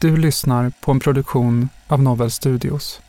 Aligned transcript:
Du 0.00 0.16
lyssnar 0.16 0.72
på 0.80 0.90
en 0.90 1.00
produktion 1.00 1.68
av 1.88 2.02
Novel 2.02 2.30
Studios. 2.30 3.00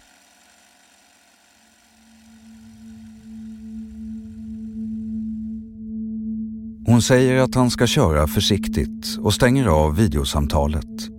Hon 6.86 7.02
säger 7.02 7.42
att 7.42 7.56
han 7.56 7.70
ska 7.70 7.88
köra 7.88 8.28
försiktigt 8.28 9.18
och 9.20 9.34
stänger 9.34 9.68
av 9.68 9.96
videosamtalet. 9.96 11.10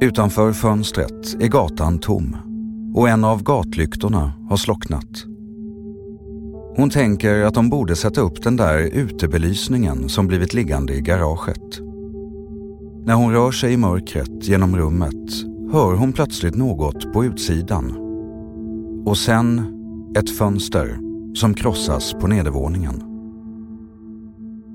Utanför 0.00 0.52
fönstret 0.52 1.34
är 1.40 1.48
gatan 1.48 1.98
tom 1.98 2.36
och 2.94 3.08
en 3.08 3.24
av 3.24 3.42
gatlyktorna 3.42 4.32
har 4.48 4.56
slocknat. 4.56 5.24
Hon 6.76 6.90
tänker 6.90 7.42
att 7.42 7.54
de 7.54 7.70
borde 7.70 7.96
sätta 7.96 8.20
upp 8.20 8.42
den 8.42 8.56
där 8.56 8.78
utebelysningen 8.78 10.08
som 10.08 10.26
blivit 10.26 10.54
liggande 10.54 10.94
i 10.94 11.00
garaget. 11.00 11.89
När 13.10 13.16
hon 13.16 13.32
rör 13.32 13.52
sig 13.52 13.72
i 13.72 13.76
mörkret 13.76 14.48
genom 14.48 14.76
rummet 14.76 15.30
hör 15.72 15.94
hon 15.94 16.12
plötsligt 16.12 16.54
något 16.54 17.12
på 17.12 17.24
utsidan. 17.24 17.96
Och 19.06 19.18
sen 19.18 19.62
ett 20.16 20.38
fönster 20.38 20.98
som 21.34 21.54
krossas 21.54 22.12
på 22.12 22.26
nedervåningen. 22.26 23.02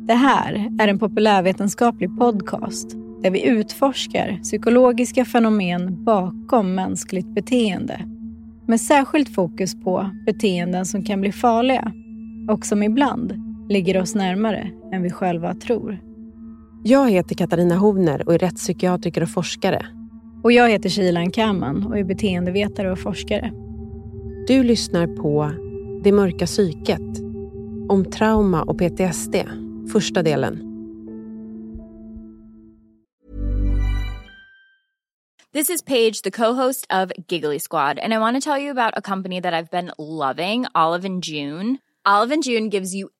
Det 0.07 0.13
här 0.13 0.71
är 0.79 0.87
en 0.87 0.99
populärvetenskaplig 0.99 2.17
podcast 2.17 2.89
där 3.23 3.31
vi 3.31 3.45
utforskar 3.45 4.39
psykologiska 4.43 5.25
fenomen 5.25 6.03
bakom 6.03 6.75
mänskligt 6.75 7.35
beteende. 7.35 8.01
Med 8.67 8.81
särskilt 8.81 9.35
fokus 9.35 9.81
på 9.83 10.09
beteenden 10.25 10.85
som 10.85 11.03
kan 11.03 11.21
bli 11.21 11.31
farliga 11.31 11.91
och 12.49 12.65
som 12.65 12.83
ibland 12.83 13.33
ligger 13.69 14.01
oss 14.01 14.15
närmare 14.15 14.71
än 14.93 15.03
vi 15.03 15.09
själva 15.09 15.53
tror. 15.53 16.14
Jag 16.87 17.11
heter 17.11 17.35
Katarina 17.35 17.75
Hovner 17.75 18.27
och 18.27 18.33
är 18.33 18.37
rättspsykiatriker 18.37 19.23
och 19.23 19.29
forskare. 19.29 19.85
Och 20.43 20.51
jag 20.51 20.69
heter 20.69 20.89
Shilan 20.89 21.31
Kaman 21.31 21.85
och 21.85 21.97
är 21.97 22.03
beteendevetare 22.03 22.91
och 22.91 22.99
forskare. 22.99 23.51
Du 24.47 24.63
lyssnar 24.63 25.07
på 25.07 25.51
Det 26.03 26.11
mörka 26.11 26.45
psyket 26.45 27.19
om 27.89 28.05
trauma 28.11 28.63
och 28.63 28.77
PTSD, 28.77 29.35
första 29.91 30.23
delen. 30.23 30.59
This 35.53 35.69
is 35.69 35.83
Paige, 35.83 36.21
the 36.23 36.31
co-host 36.31 36.85
of 36.93 37.11
Giggly 37.27 37.59
Squad, 37.59 37.99
and 37.99 38.13
I 38.13 38.17
want 38.17 38.43
to 38.43 38.51
tell 38.51 38.61
you 38.61 38.71
about 38.71 38.93
a 38.97 39.01
company 39.01 39.41
that 39.41 39.53
I've 39.53 39.71
been 39.71 39.91
loving, 39.97 40.65
Olive 40.75 41.07
and 41.07 41.23
June. 41.23 41.77
Olive 42.07 42.33
and 42.33 42.43
June 42.43 42.69
gives 42.69 42.93
you 42.93 43.09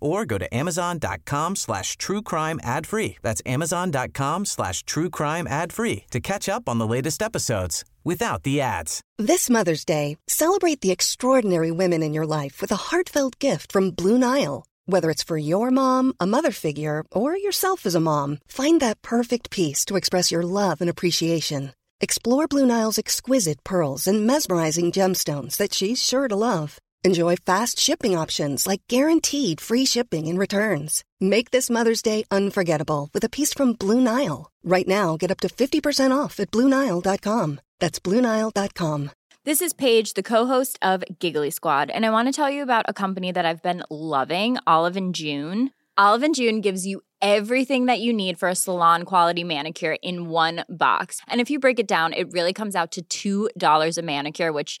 or 0.00 0.24
go 0.24 0.38
to 0.38 0.54
amazon.com 0.54 1.56
slash 1.56 1.96
true 1.96 2.22
crime 2.22 2.60
ad 2.62 2.86
free. 2.86 3.16
That's 3.22 3.42
amazon.com 3.46 4.44
slash 4.44 4.82
true 4.84 5.10
crime 5.10 5.46
ad 5.46 5.72
free 5.72 6.04
to 6.10 6.20
catch 6.20 6.48
up 6.48 6.68
on 6.68 6.78
the 6.78 6.86
latest 6.86 7.22
episodes 7.22 7.84
without 8.04 8.44
the 8.44 8.60
ads. 8.60 9.00
This 9.18 9.50
Mother's 9.50 9.84
Day, 9.84 10.16
celebrate 10.28 10.80
the 10.80 10.92
extraordinary 10.92 11.70
women 11.70 12.02
in 12.02 12.14
your 12.14 12.26
life 12.26 12.60
with 12.60 12.70
a 12.70 12.82
heartfelt 12.90 13.38
gift 13.38 13.72
from 13.72 13.90
Blue 13.90 14.18
Nile. 14.18 14.64
Whether 14.86 15.10
it's 15.10 15.24
for 15.24 15.36
your 15.36 15.70
mom, 15.72 16.12
a 16.20 16.26
mother 16.26 16.52
figure, 16.52 17.04
or 17.10 17.36
yourself 17.36 17.86
as 17.86 17.96
a 17.96 18.00
mom, 18.00 18.38
find 18.46 18.80
that 18.80 19.02
perfect 19.02 19.50
piece 19.50 19.84
to 19.86 19.96
express 19.96 20.30
your 20.30 20.44
love 20.44 20.80
and 20.80 20.88
appreciation. 20.88 21.72
Explore 22.00 22.46
Blue 22.46 22.66
Nile's 22.66 22.98
exquisite 22.98 23.64
pearls 23.64 24.06
and 24.06 24.26
mesmerizing 24.26 24.92
gemstones 24.92 25.56
that 25.56 25.74
she's 25.74 26.02
sure 26.02 26.28
to 26.28 26.36
love. 26.36 26.78
Enjoy 27.04 27.36
fast 27.36 27.78
shipping 27.78 28.16
options 28.16 28.66
like 28.66 28.82
guaranteed 28.88 29.60
free 29.60 29.84
shipping 29.86 30.26
and 30.26 30.38
returns. 30.38 31.04
Make 31.20 31.52
this 31.52 31.70
Mother's 31.70 32.02
Day 32.02 32.24
unforgettable 32.30 33.10
with 33.14 33.22
a 33.22 33.28
piece 33.28 33.52
from 33.54 33.74
Blue 33.74 34.00
Nile. 34.00 34.50
Right 34.64 34.88
now, 34.88 35.16
get 35.16 35.30
up 35.30 35.40
to 35.40 35.48
50% 35.48 36.16
off 36.16 36.40
at 36.40 36.50
BlueNile.com. 36.50 37.60
That's 37.78 38.00
BlueNile.com. 38.00 39.10
This 39.44 39.62
is 39.62 39.72
Paige, 39.72 40.14
the 40.14 40.24
co-host 40.24 40.76
of 40.82 41.04
Giggly 41.20 41.50
Squad, 41.50 41.88
and 41.88 42.04
I 42.04 42.10
want 42.10 42.26
to 42.26 42.32
tell 42.32 42.50
you 42.50 42.64
about 42.64 42.86
a 42.88 42.92
company 42.92 43.30
that 43.30 43.46
I've 43.46 43.62
been 43.62 43.84
loving, 43.88 44.56
Olive 44.66 44.96
and 44.96 45.14
June. 45.14 45.70
Olive 45.96 46.24
and 46.24 46.34
June 46.34 46.60
gives 46.60 46.84
you 46.84 47.02
everything 47.22 47.86
that 47.86 48.00
you 48.00 48.12
need 48.12 48.40
for 48.40 48.48
a 48.48 48.56
salon 48.56 49.04
quality 49.04 49.44
manicure 49.44 49.96
in 50.02 50.28
one 50.28 50.64
box. 50.68 51.20
And 51.28 51.40
if 51.40 51.48
you 51.48 51.60
break 51.60 51.78
it 51.78 51.86
down, 51.86 52.12
it 52.12 52.32
really 52.32 52.52
comes 52.52 52.74
out 52.74 52.98
to 53.08 53.48
$2 53.54 53.98
a 53.98 54.02
manicure, 54.02 54.52
which 54.52 54.80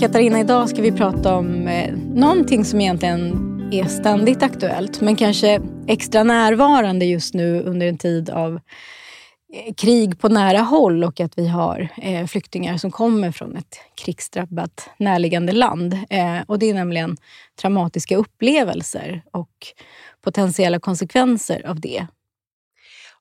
Katarina, 0.00 0.40
idag 0.40 0.68
ska 0.68 0.82
vi 0.82 0.92
prata 0.92 1.36
om 1.36 1.68
eh, 1.68 1.99
någonting 2.14 2.64
som 2.64 2.80
egentligen 2.80 3.50
är 3.72 3.84
ständigt 3.84 4.42
aktuellt, 4.42 5.00
men 5.00 5.16
kanske 5.16 5.60
extra 5.86 6.22
närvarande 6.22 7.04
just 7.04 7.34
nu 7.34 7.62
under 7.62 7.86
en 7.86 7.98
tid 7.98 8.30
av 8.30 8.54
eh, 9.54 9.74
krig 9.74 10.20
på 10.20 10.28
nära 10.28 10.58
håll 10.58 11.04
och 11.04 11.20
att 11.20 11.38
vi 11.38 11.48
har 11.48 11.88
eh, 11.96 12.26
flyktingar 12.26 12.76
som 12.76 12.90
kommer 12.90 13.32
från 13.32 13.56
ett 13.56 13.80
krigsdrabbat 14.04 14.90
närliggande 14.98 15.52
land. 15.52 15.94
Eh, 16.10 16.38
och 16.46 16.58
Det 16.58 16.70
är 16.70 16.74
nämligen 16.74 17.16
traumatiska 17.60 18.16
upplevelser 18.16 19.22
och 19.32 19.66
potentiella 20.24 20.80
konsekvenser 20.80 21.66
av 21.66 21.80
det. 21.80 22.06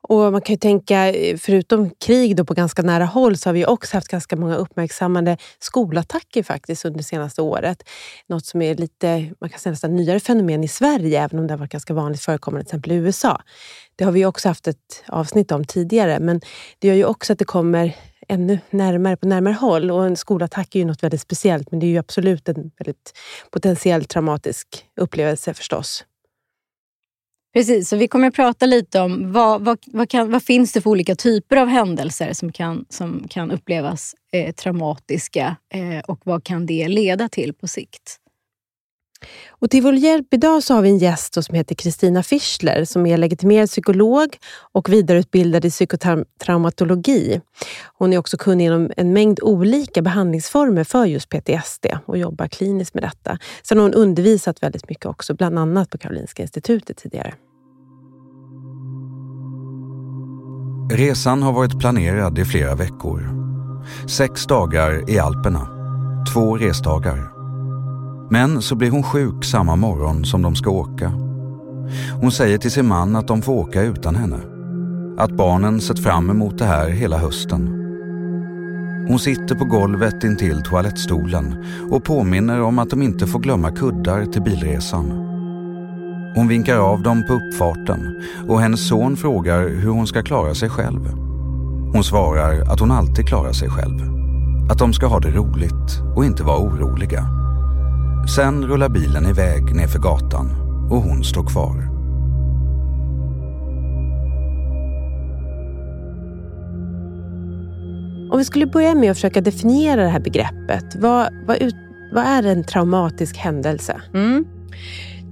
Och 0.02 0.32
man 0.32 0.42
kan 0.42 0.54
ju 0.54 0.58
tänka, 0.58 1.14
förutom 1.38 1.90
krig 1.90 2.36
då 2.36 2.46
på 2.46 2.54
ganska 2.54 2.82
nära 2.82 3.06
håll, 3.06 3.38
så 3.38 3.50
har 3.50 3.54
vi 3.54 3.66
också 3.66 3.98
haft 3.98 4.08
ganska 4.08 4.36
många 4.36 4.56
uppmärksammade 4.56 5.38
skolattacker 5.60 6.44
faktiskt 6.44 6.86
under 6.86 6.98
det 6.98 7.04
senaste 7.04 7.42
året. 7.42 7.84
Något 8.28 8.46
som 8.46 8.62
är 8.62 8.76
lite, 8.76 9.32
man 9.42 9.50
kan 9.50 9.60
säga 9.60 9.72
nästan 9.72 9.96
nyare 9.96 10.20
fenomen 10.20 10.64
i 10.64 10.68
Sverige, 10.68 11.24
även 11.24 11.40
om 11.40 11.48
det 11.48 11.54
har 11.54 11.60
varit 11.60 11.72
ganska 11.72 11.94
vanligt 11.94 12.22
förekommande 12.22 12.66
till 12.66 12.70
exempel 12.70 12.92
i 12.92 12.96
USA. 12.96 13.42
Det 13.96 14.04
har 14.04 14.12
vi 14.12 14.26
också 14.26 14.48
haft 14.48 14.68
ett 14.68 15.04
avsnitt 15.08 15.52
om 15.52 15.66
tidigare, 15.66 16.20
men 16.20 16.42
det 16.80 16.88
gör 16.88 16.96
ju 16.96 17.06
också 17.06 17.34
att 17.34 17.40
det 17.40 17.46
kommer 17.46 17.96
ännu 18.28 18.60
närmare 18.70 19.18
på 19.18 19.28
närmare 19.28 19.54
håll. 19.54 19.92
Och 19.92 20.06
en 20.06 20.18
skolattack 20.18 20.76
är 20.76 20.80
ju 20.80 20.86
något 20.86 21.04
väldigt 21.04 21.22
speciellt, 21.22 21.72
men 21.72 21.80
det 21.80 21.86
är 21.86 21.90
ju 21.90 21.98
absolut 21.98 22.50
en 22.50 22.72
väldigt 22.78 23.14
potentiellt 23.52 24.10
traumatisk 24.10 24.86
upplevelse 25.00 25.54
förstås. 25.54 26.04
Precis, 27.54 27.90
så 27.90 27.96
vi 27.96 28.08
kommer 28.08 28.28
att 28.28 28.36
prata 28.36 28.66
lite 28.66 29.00
om 29.00 29.32
vad, 29.32 29.62
vad, 29.62 29.78
vad, 29.86 30.10
kan, 30.10 30.32
vad 30.32 30.44
finns 30.44 30.74
det 30.74 30.82
för 30.82 30.90
olika 30.90 31.16
typer 31.16 31.56
av 31.56 31.68
händelser 31.68 32.34
som 32.34 32.52
kan, 32.52 32.86
som 32.90 33.28
kan 33.30 33.52
upplevas 33.52 34.16
eh, 34.34 34.54
traumatiska 34.54 35.56
eh, 35.74 36.00
och 36.08 36.22
vad 36.24 36.44
kan 36.44 36.66
det 36.66 36.88
leda 36.88 37.30
till 37.30 37.54
på 37.54 37.68
sikt? 37.68 38.18
Och 39.62 39.70
till 39.70 39.84
vår 39.84 39.94
hjälp 39.94 40.34
idag 40.34 40.64
så 40.64 40.74
har 40.74 40.82
vi 40.82 40.90
en 40.90 40.98
gäst 40.98 41.44
som 41.44 41.56
heter 41.56 41.76
Kristina 41.76 42.24
Fischler 42.24 42.86
som 42.86 43.06
är 43.06 43.18
legitimerad 43.18 43.70
psykolog 43.70 44.38
och 44.72 44.90
vidareutbildad 44.90 45.66
i 45.66 45.70
psykotraumatologi. 45.70 47.42
Hon 47.98 48.14
är 48.14 48.18
också 48.18 48.38
kunnig 48.38 48.66
inom 48.66 48.92
en 48.98 49.14
mängd 49.14 49.40
olika 49.42 50.02
behandlingsformer 50.02 50.84
för 50.84 51.06
just 51.06 51.30
PTSD 51.30 51.86
och 52.06 52.18
jobbar 52.18 52.48
kliniskt 52.48 52.94
med 52.94 53.04
detta. 53.04 53.38
Sen 53.64 53.78
har 53.78 53.84
hon 53.84 53.94
undervisat 53.94 54.64
väldigt 54.64 54.90
mycket 54.90 55.06
också, 55.06 55.34
bland 55.34 55.60
annat 55.60 55.90
på 55.90 55.98
Karolinska 55.98 56.42
institutet 56.42 56.98
tidigare. 56.98 57.34
Resan 60.92 61.44
har 61.44 61.54
varit 61.54 61.80
planerad 61.80 62.40
i 62.40 62.46
flera 62.46 62.76
veckor. 62.76 63.30
Sex 64.08 64.46
dagar 64.46 65.10
i 65.10 65.20
Alperna, 65.20 65.68
två 66.34 66.58
resdagar. 66.58 67.39
Men 68.30 68.62
så 68.62 68.76
blir 68.76 68.92
hon 68.92 69.04
sjuk 69.04 69.46
samma 69.46 69.76
morgon 69.76 70.26
som 70.26 70.42
de 70.42 70.56
ska 70.56 70.70
åka. 70.70 71.12
Hon 72.22 72.32
säger 72.32 72.58
till 72.58 72.72
sin 72.72 72.88
man 72.88 73.16
att 73.16 73.28
de 73.28 73.42
får 73.42 73.54
åka 73.54 73.82
utan 73.82 74.16
henne. 74.16 74.40
Att 75.18 75.32
barnen 75.32 75.82
sett 75.82 76.04
fram 76.04 76.30
emot 76.30 76.58
det 76.58 76.66
här 76.66 76.90
hela 76.90 77.18
hösten. 77.18 77.76
Hon 79.08 79.20
sitter 79.20 79.56
på 79.56 79.66
golvet 79.66 80.24
intill 80.24 80.64
toalettstolen 80.64 81.66
och 81.92 82.04
påminner 82.04 82.62
om 82.62 82.80
att 82.80 82.90
de 82.90 83.02
inte 83.02 83.28
får 83.28 83.40
glömma 83.40 83.72
kuddar 83.72 84.26
till 84.26 84.42
bilresan. 84.42 85.10
Hon 86.36 86.48
vinkar 86.48 86.78
av 86.78 87.02
dem 87.02 87.24
på 87.28 87.34
uppfarten 87.34 88.24
och 88.48 88.62
hennes 88.62 88.88
son 88.88 89.18
frågar 89.18 89.70
hur 89.70 89.90
hon 89.90 90.08
ska 90.08 90.22
klara 90.22 90.56
sig 90.56 90.70
själv. 90.70 91.10
Hon 91.94 92.04
svarar 92.04 92.72
att 92.72 92.80
hon 92.80 92.92
alltid 92.92 93.28
klarar 93.28 93.54
sig 93.54 93.70
själv. 93.70 94.00
Att 94.72 94.80
de 94.80 94.94
ska 94.94 95.08
ha 95.08 95.20
det 95.20 95.32
roligt 95.32 96.16
och 96.16 96.26
inte 96.26 96.44
vara 96.44 96.60
oroliga. 96.60 97.39
Sen 98.28 98.68
rullar 98.68 98.90
bilen 98.90 99.26
iväg 99.26 99.76
nerför 99.76 100.00
gatan 100.00 100.48
och 100.92 101.02
hon 101.02 101.24
står 101.24 101.48
kvar. 101.48 101.90
Om 108.32 108.38
vi 108.38 108.46
skulle 108.46 108.66
börja 108.66 108.96
med 108.96 109.12
att 109.12 109.18
försöka 109.18 109.42
definiera 109.42 110.04
det 110.04 110.10
här 110.10 110.20
begreppet. 110.20 110.96
Vad, 110.96 111.30
vad, 111.48 111.62
ut, 111.62 111.76
vad 112.14 112.24
är 112.24 112.44
en 112.44 112.64
traumatisk 112.64 113.38
händelse? 113.38 114.02
Mm. 114.14 114.46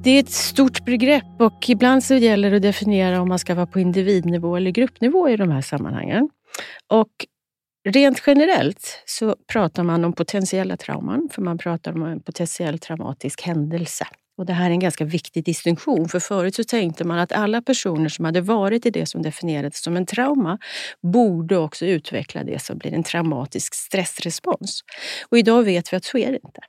Det 0.04 0.10
är 0.10 0.20
ett 0.20 0.30
stort 0.30 0.86
begrepp 0.86 1.42
och 1.42 1.70
ibland 1.70 2.04
så 2.04 2.16
gäller 2.16 2.50
det 2.50 2.56
att 2.56 2.62
definiera 2.62 3.22
om 3.22 3.30
man 3.30 3.40
ska 3.40 3.56
vara 3.56 3.68
på 3.68 3.80
individnivå 3.80 4.56
eller 4.56 4.72
gruppnivå 4.72 5.30
i 5.30 5.38
de 5.38 5.52
här 5.52 5.62
sammanhangen. 5.62 6.30
Och 6.88 7.10
Rent 7.88 8.24
generellt 8.28 9.04
så 9.06 9.36
pratar 9.52 9.84
man 9.84 10.06
om 10.06 10.14
potentiella 10.14 10.78
trauman, 10.78 11.30
för 11.32 11.42
man 11.42 11.58
pratar 11.58 11.92
om 11.92 12.04
en 12.04 12.20
potentiell 12.20 12.80
traumatisk 12.80 13.42
händelse. 13.42 14.08
Och 14.38 14.46
det 14.46 14.54
här 14.54 14.66
är 14.66 14.72
en 14.72 14.80
ganska 14.80 15.06
viktig 15.06 15.46
distinktion, 15.46 16.10
för 16.10 16.20
förut 16.20 16.56
så 16.56 16.64
tänkte 16.64 17.04
man 17.04 17.20
att 17.20 17.32
alla 17.32 17.62
personer 17.62 18.10
som 18.10 18.26
hade 18.26 18.42
varit 18.42 18.86
i 18.86 18.90
det 18.90 19.06
som 19.06 19.22
definierades 19.22 19.84
som 19.84 19.98
en 19.98 20.06
trauma 20.06 20.58
borde 21.14 21.58
också 21.58 21.86
utveckla 21.86 22.44
det 22.44 22.62
som 22.62 22.78
blir 22.78 22.94
en 22.94 23.04
traumatisk 23.04 23.74
stressrespons. 23.74 24.82
Och 25.30 25.38
idag 25.38 25.64
vet 25.64 25.94
vi 25.94 25.98
att 25.98 26.06
så 26.06 26.18
är 26.18 26.32
det 26.32 26.40
inte. 26.44 26.62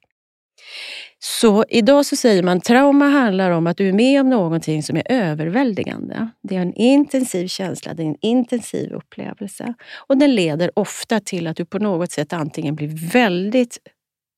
Så 1.18 1.64
idag 1.68 2.06
så 2.06 2.16
säger 2.16 2.42
man 2.42 2.60
trauma 2.60 3.08
handlar 3.08 3.50
om 3.50 3.66
att 3.66 3.76
du 3.76 3.88
är 3.88 3.92
med 3.92 4.20
om 4.20 4.30
någonting 4.30 4.82
som 4.82 4.96
är 4.96 5.12
överväldigande. 5.12 6.28
Det 6.42 6.56
är 6.56 6.60
en 6.60 6.74
intensiv 6.74 7.46
känsla, 7.48 7.94
det 7.94 8.02
är 8.02 8.06
en 8.06 8.18
intensiv 8.20 8.92
upplevelse. 8.92 9.74
Och 10.08 10.18
den 10.18 10.34
leder 10.34 10.70
ofta 10.74 11.20
till 11.20 11.46
att 11.46 11.56
du 11.56 11.64
på 11.64 11.78
något 11.78 12.12
sätt 12.12 12.32
antingen 12.32 12.74
blir 12.74 13.10
väldigt 13.12 13.78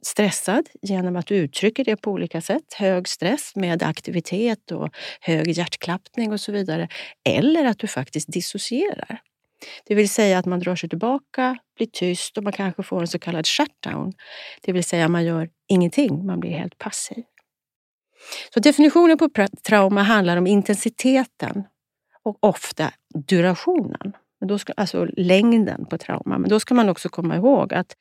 stressad 0.02 0.68
genom 0.82 1.16
att 1.16 1.26
du 1.26 1.36
uttrycker 1.36 1.84
det 1.84 1.96
på 1.96 2.10
olika 2.10 2.40
sätt. 2.40 2.74
Hög 2.76 3.08
stress 3.08 3.56
med 3.56 3.82
aktivitet 3.82 4.70
och 4.70 4.94
hög 5.20 5.48
hjärtklappning 5.48 6.32
och 6.32 6.40
så 6.40 6.52
vidare. 6.52 6.88
Eller 7.28 7.64
att 7.64 7.78
du 7.78 7.86
faktiskt 7.86 8.32
dissocierar. 8.32 9.20
Det 9.86 9.94
vill 9.94 10.08
säga 10.08 10.38
att 10.38 10.46
man 10.46 10.60
drar 10.60 10.76
sig 10.76 10.88
tillbaka, 10.88 11.58
blir 11.76 11.86
tyst 11.86 12.38
och 12.38 12.44
man 12.44 12.52
kanske 12.52 12.82
får 12.82 13.00
en 13.00 13.08
så 13.08 13.18
kallad 13.18 13.46
shutdown. 13.46 14.12
Det 14.62 14.72
vill 14.72 14.84
säga 14.84 15.08
man 15.08 15.24
gör 15.24 15.48
ingenting, 15.68 16.26
man 16.26 16.40
blir 16.40 16.50
helt 16.50 16.78
passiv. 16.78 17.24
Så 18.54 18.60
definitionen 18.60 19.18
på 19.18 19.28
trauma 19.62 20.02
handlar 20.02 20.36
om 20.36 20.46
intensiteten 20.46 21.64
och 22.22 22.38
ofta 22.40 22.92
durationen. 23.28 24.12
Men 24.40 24.48
då 24.48 24.58
ska, 24.58 24.72
alltså 24.76 25.06
längden 25.16 25.86
på 25.86 25.98
trauma. 25.98 26.38
Men 26.38 26.50
då 26.50 26.60
ska 26.60 26.74
man 26.74 26.88
också 26.88 27.08
komma 27.08 27.36
ihåg 27.36 27.74
att 27.74 27.96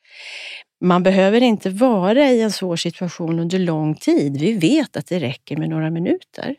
man 0.82 1.04
behöver 1.04 1.42
inte 1.42 1.70
vara 1.70 2.30
i 2.30 2.42
en 2.42 2.52
svår 2.52 2.76
situation 2.76 3.40
under 3.40 3.60
lång 3.60 3.96
tid. 3.96 4.40
Vi 4.40 4.54
vet 4.54 4.98
att 4.98 5.08
det 5.08 5.20
räcker 5.20 5.58
med 5.58 5.70
några 5.70 5.90
minuter 5.90 6.56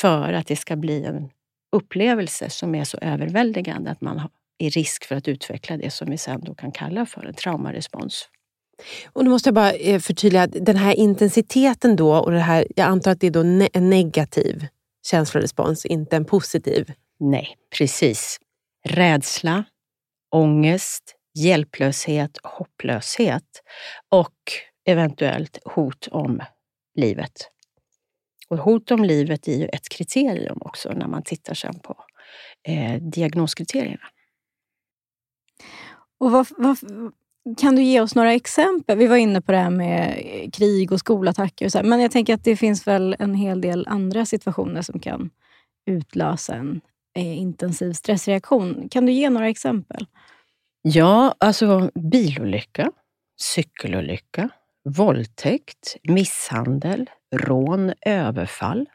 för 0.00 0.32
att 0.32 0.46
det 0.46 0.56
ska 0.56 0.76
bli 0.76 1.04
en 1.04 1.30
upplevelse 1.72 2.50
som 2.50 2.74
är 2.74 2.84
så 2.84 2.98
överväldigande 2.98 3.90
att 3.90 4.00
man 4.00 4.28
är 4.58 4.70
risk 4.70 5.04
för 5.04 5.14
att 5.14 5.28
utveckla 5.28 5.76
det 5.76 5.90
som 5.90 6.10
vi 6.10 6.18
sen 6.18 6.40
då 6.44 6.54
kan 6.54 6.72
kalla 6.72 7.06
för 7.06 7.26
en 7.26 7.34
traumarespons. 7.34 8.28
Och 9.12 9.24
då 9.24 9.30
måste 9.30 9.48
jag 9.48 9.54
bara 9.54 9.72
eh, 9.72 10.00
förtydliga, 10.00 10.46
den 10.46 10.76
här 10.76 10.94
intensiteten 10.94 11.96
då 11.96 12.16
och 12.16 12.30
det 12.30 12.38
här, 12.38 12.66
jag 12.76 12.86
antar 12.86 13.10
att 13.10 13.20
det 13.20 13.26
är 13.26 13.30
då 13.30 13.68
en 13.72 13.90
negativ 13.90 14.66
känslorespons, 15.06 15.86
inte 15.86 16.16
en 16.16 16.24
positiv? 16.24 16.92
Nej, 17.20 17.56
precis. 17.78 18.38
Rädsla, 18.84 19.64
ångest, 20.34 21.14
hjälplöshet, 21.38 22.38
hopplöshet 22.42 23.62
och 24.08 24.34
eventuellt 24.86 25.58
hot 25.64 26.08
om 26.10 26.40
livet. 26.94 27.50
Och 28.50 28.58
hot 28.58 28.90
om 28.90 29.04
livet 29.04 29.48
är 29.48 29.56
ju 29.56 29.66
ett 29.66 29.88
kriterium 29.88 30.58
också 30.60 30.92
när 30.92 31.06
man 31.06 31.22
tittar 31.22 31.54
sen 31.54 31.78
på 31.78 31.96
eh, 32.68 33.02
diagnoskriterierna. 33.02 34.06
Och 36.20 36.30
vad, 36.30 36.46
vad, 36.56 36.78
kan 37.56 37.76
du 37.76 37.82
ge 37.82 38.00
oss 38.00 38.14
några 38.14 38.34
exempel? 38.34 38.98
Vi 38.98 39.06
var 39.06 39.16
inne 39.16 39.40
på 39.40 39.52
det 39.52 39.58
här 39.58 39.70
med 39.70 40.24
krig 40.54 40.92
och 40.92 40.98
skolattacker. 40.98 41.66
Och 41.66 41.72
så 41.72 41.78
här, 41.78 41.84
men 41.84 42.00
jag 42.00 42.10
tänker 42.10 42.34
att 42.34 42.44
det 42.44 42.56
finns 42.56 42.86
väl 42.86 43.16
en 43.18 43.34
hel 43.34 43.60
del 43.60 43.86
andra 43.88 44.26
situationer 44.26 44.82
som 44.82 45.00
kan 45.00 45.30
utlösa 45.86 46.54
en 46.54 46.80
eh, 47.16 47.38
intensiv 47.38 47.92
stressreaktion. 47.92 48.88
Kan 48.88 49.06
du 49.06 49.12
ge 49.12 49.30
några 49.30 49.48
exempel? 49.48 50.06
Ja, 50.82 51.34
alltså 51.38 51.90
bilolycka, 51.94 52.92
cykelolycka, 53.40 54.48
våldtäkt, 54.84 55.96
misshandel, 56.02 57.10
rån, 57.36 57.92
överfall. 58.00 58.86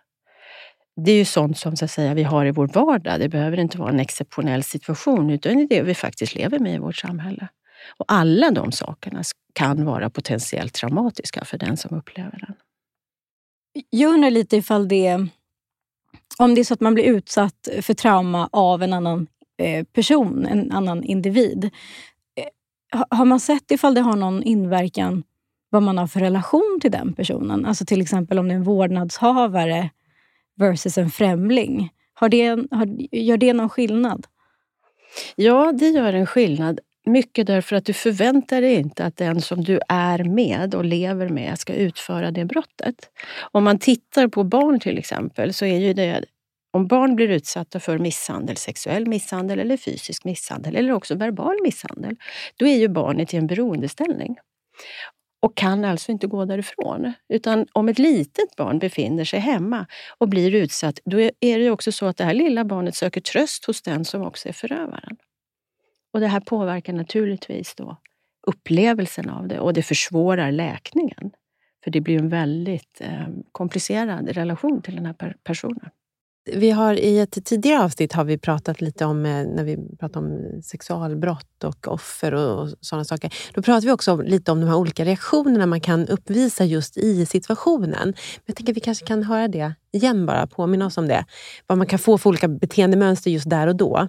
Det 0.96 1.12
är 1.12 1.16
ju 1.16 1.26
sånt 1.26 1.58
som 1.58 1.76
så 1.76 1.86
att 1.86 1.92
säga, 1.92 2.14
vi 2.14 2.24
har 2.24 2.46
i 2.46 2.52
vår 2.52 2.68
vardag. 2.68 3.20
Det 3.20 3.30
behöver 3.30 3.60
inte 3.60 3.78
vara 3.78 3.90
en 3.90 4.00
exceptionell 4.00 4.64
situation, 4.64 5.30
utan 5.30 5.56
det 5.56 5.64
är 5.64 5.68
det 5.68 5.82
vi 5.82 5.96
faktiskt 5.96 6.36
lever 6.36 6.60
med 6.60 6.76
i 6.76 6.78
vårt 6.78 6.96
samhälle. 6.96 7.48
Och 7.98 8.06
alla 8.08 8.52
de 8.52 8.72
sakerna 8.72 9.24
kan 9.54 9.86
vara 9.86 10.10
potentiellt 10.10 10.74
traumatiska 10.74 11.46
för 11.46 11.58
den 11.58 11.78
som 11.78 11.98
upplever 11.98 12.40
den. 12.48 12.56
Jag 13.90 14.14
undrar 14.14 14.32
lite 14.32 14.58
ifall 14.58 14.88
det, 14.88 15.28
om 16.38 16.56
det 16.56 16.62
är 16.62 16.66
så 16.66 16.74
att 16.74 16.82
man 16.82 16.94
blir 16.94 17.04
utsatt 17.04 17.70
för 17.82 17.94
trauma 17.94 18.50
av 18.52 18.84
en 18.84 18.94
annan 18.94 19.28
eh, 19.58 19.84
person, 19.86 20.46
en 20.46 20.72
annan 20.72 21.04
individ. 21.04 21.70
Eh, 22.94 23.04
har 23.10 23.26
man 23.26 23.40
sett 23.40 23.72
ifall 23.72 23.94
det 23.94 24.02
har 24.02 24.16
någon 24.16 24.44
inverkan 24.44 25.24
vad 25.74 25.84
man 25.84 25.98
har 25.98 26.08
för 26.08 26.20
relation 26.20 26.80
till 26.82 26.92
den 26.92 27.14
personen? 27.14 27.66
Alltså 27.66 27.86
till 27.86 28.02
exempel 28.02 28.40
om 28.40 28.48
det 28.48 28.54
är 28.54 28.56
en 28.56 28.64
vårdnadshavare 28.64 29.90
versus 30.56 30.98
en 30.98 31.10
främling. 31.10 31.90
Har 32.14 32.30
det, 32.30 32.48
har, 32.72 32.86
gör 33.12 33.38
det 33.38 33.54
någon 33.54 33.70
skillnad? 33.70 34.28
Ja, 35.36 35.72
det 35.72 35.90
gör 35.90 36.14
en 36.14 36.26
skillnad. 36.26 36.80
Mycket 37.06 37.48
därför 37.48 37.76
att 37.76 37.86
du 37.86 37.94
förväntar 37.94 38.62
dig 38.62 38.74
inte 38.74 39.06
att 39.06 39.18
den 39.18 39.42
som 39.42 39.64
du 39.64 39.80
är 39.90 40.24
med 40.24 40.76
och 40.76 40.86
lever 40.86 41.30
med 41.30 41.60
ska 41.60 41.74
utföra 41.74 42.32
det 42.32 42.46
brottet. 42.46 42.96
Om 43.52 43.64
man 43.64 43.80
tittar 43.80 44.28
på 44.28 44.44
barn 44.44 44.80
till 44.80 44.98
exempel 44.98 45.54
så 45.54 45.66
är 45.66 45.80
ju 45.80 45.94
det 45.94 46.26
om 46.72 46.88
barn 46.88 47.16
blir 47.16 47.30
utsatta 47.30 47.80
för 47.80 47.98
misshandel, 47.98 48.58
sexuell 48.58 49.08
misshandel 49.08 49.60
eller 49.60 49.78
fysisk 49.78 50.26
misshandel 50.26 50.76
eller 50.76 50.94
också 50.94 51.16
verbal 51.16 51.56
misshandel, 51.64 52.16
då 52.58 52.68
är 52.68 52.78
ju 52.78 52.88
barnet 52.88 53.34
i 53.34 53.38
en 53.38 53.48
beroendeställning 53.48 54.36
och 55.44 55.58
kan 55.58 55.86
alltså 55.86 56.12
inte 56.12 56.28
gå 56.28 56.46
därifrån. 56.46 57.14
Utan 57.30 57.68
om 57.72 57.90
ett 57.90 58.00
litet 58.00 58.56
barn 58.58 58.80
befinner 58.80 59.26
sig 59.26 59.40
hemma 59.40 59.86
och 60.18 60.30
blir 60.30 60.56
utsatt, 60.56 61.00
då 61.06 61.20
är 61.20 61.60
det 61.60 61.72
också 61.72 61.92
så 61.92 62.06
att 62.06 62.18
det 62.18 62.24
här 62.24 62.34
lilla 62.34 62.66
barnet 62.66 62.96
söker 62.96 63.22
tröst 63.22 63.66
hos 63.66 63.82
den 63.82 64.06
som 64.06 64.22
också 64.22 64.50
är 64.50 64.54
förövaren. 64.54 65.18
Och 66.14 66.20
det 66.20 66.28
här 66.28 66.40
påverkar 66.40 66.94
naturligtvis 66.94 67.76
då 67.76 67.98
upplevelsen 68.48 69.30
av 69.30 69.48
det 69.48 69.60
och 69.60 69.74
det 69.74 69.84
försvårar 69.84 70.52
läkningen. 70.52 71.32
För 71.84 71.92
det 71.92 72.02
blir 72.02 72.20
en 72.20 72.30
väldigt 72.30 73.02
eh, 73.02 73.28
komplicerad 73.52 74.30
relation 74.30 74.82
till 74.82 74.96
den 74.96 75.06
här 75.06 75.36
personen. 75.44 75.90
Vi 76.46 76.72
har 76.72 76.94
I 76.94 77.20
ett 77.20 77.46
tidigare 77.46 77.84
avsnitt 77.84 78.14
har 78.14 78.24
vi 78.24 78.38
pratat 78.38 78.82
lite 78.82 79.06
om, 79.06 79.26
eh, 79.26 79.46
när 79.46 79.64
vi 79.64 79.78
pratade 80.00 80.26
om 80.26 80.62
sexualbrott 80.62 81.64
och 81.64 81.88
offer 81.88 82.34
och, 82.34 82.62
och 82.62 82.70
sådana 82.82 83.06
saker. 83.06 83.34
Då 83.54 83.62
pratade 83.62 83.86
vi 83.86 83.92
också 83.92 84.22
lite 84.22 84.52
om 84.52 84.62
de 84.62 84.68
här 84.68 84.76
olika 84.76 85.06
reaktionerna 85.06 85.66
man 85.66 85.82
kan 85.82 86.08
uppvisa 86.08 86.66
just 86.66 86.98
i 86.98 87.26
situationen. 87.26 88.04
Men 88.04 88.44
jag 88.46 88.56
tänker 88.56 88.74
att 88.74 88.78
vi 88.78 88.82
kanske 88.82 89.06
kan 89.06 89.24
höra 89.24 89.48
det 89.48 89.74
igen, 89.94 90.26
bara 90.26 90.48
påminna 90.48 90.86
oss 90.86 90.98
om 90.98 91.08
det. 91.08 91.26
Vad 91.68 91.78
man 91.78 91.88
kan 91.88 92.00
få 92.00 92.18
för 92.18 92.30
olika 92.30 92.48
beteendemönster 92.48 93.32
just 93.32 93.50
där 93.50 93.68
och 93.68 93.76
då. 93.76 94.08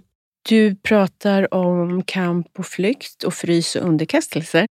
Du 0.49 0.77
pratar 0.77 1.55
om 1.55 2.03
kamp 2.03 2.59
och 2.59 2.67
flykt 2.67 3.25
och 3.25 3.35
frys 3.35 3.77
och 3.77 3.89
underkastelse. 3.89 4.67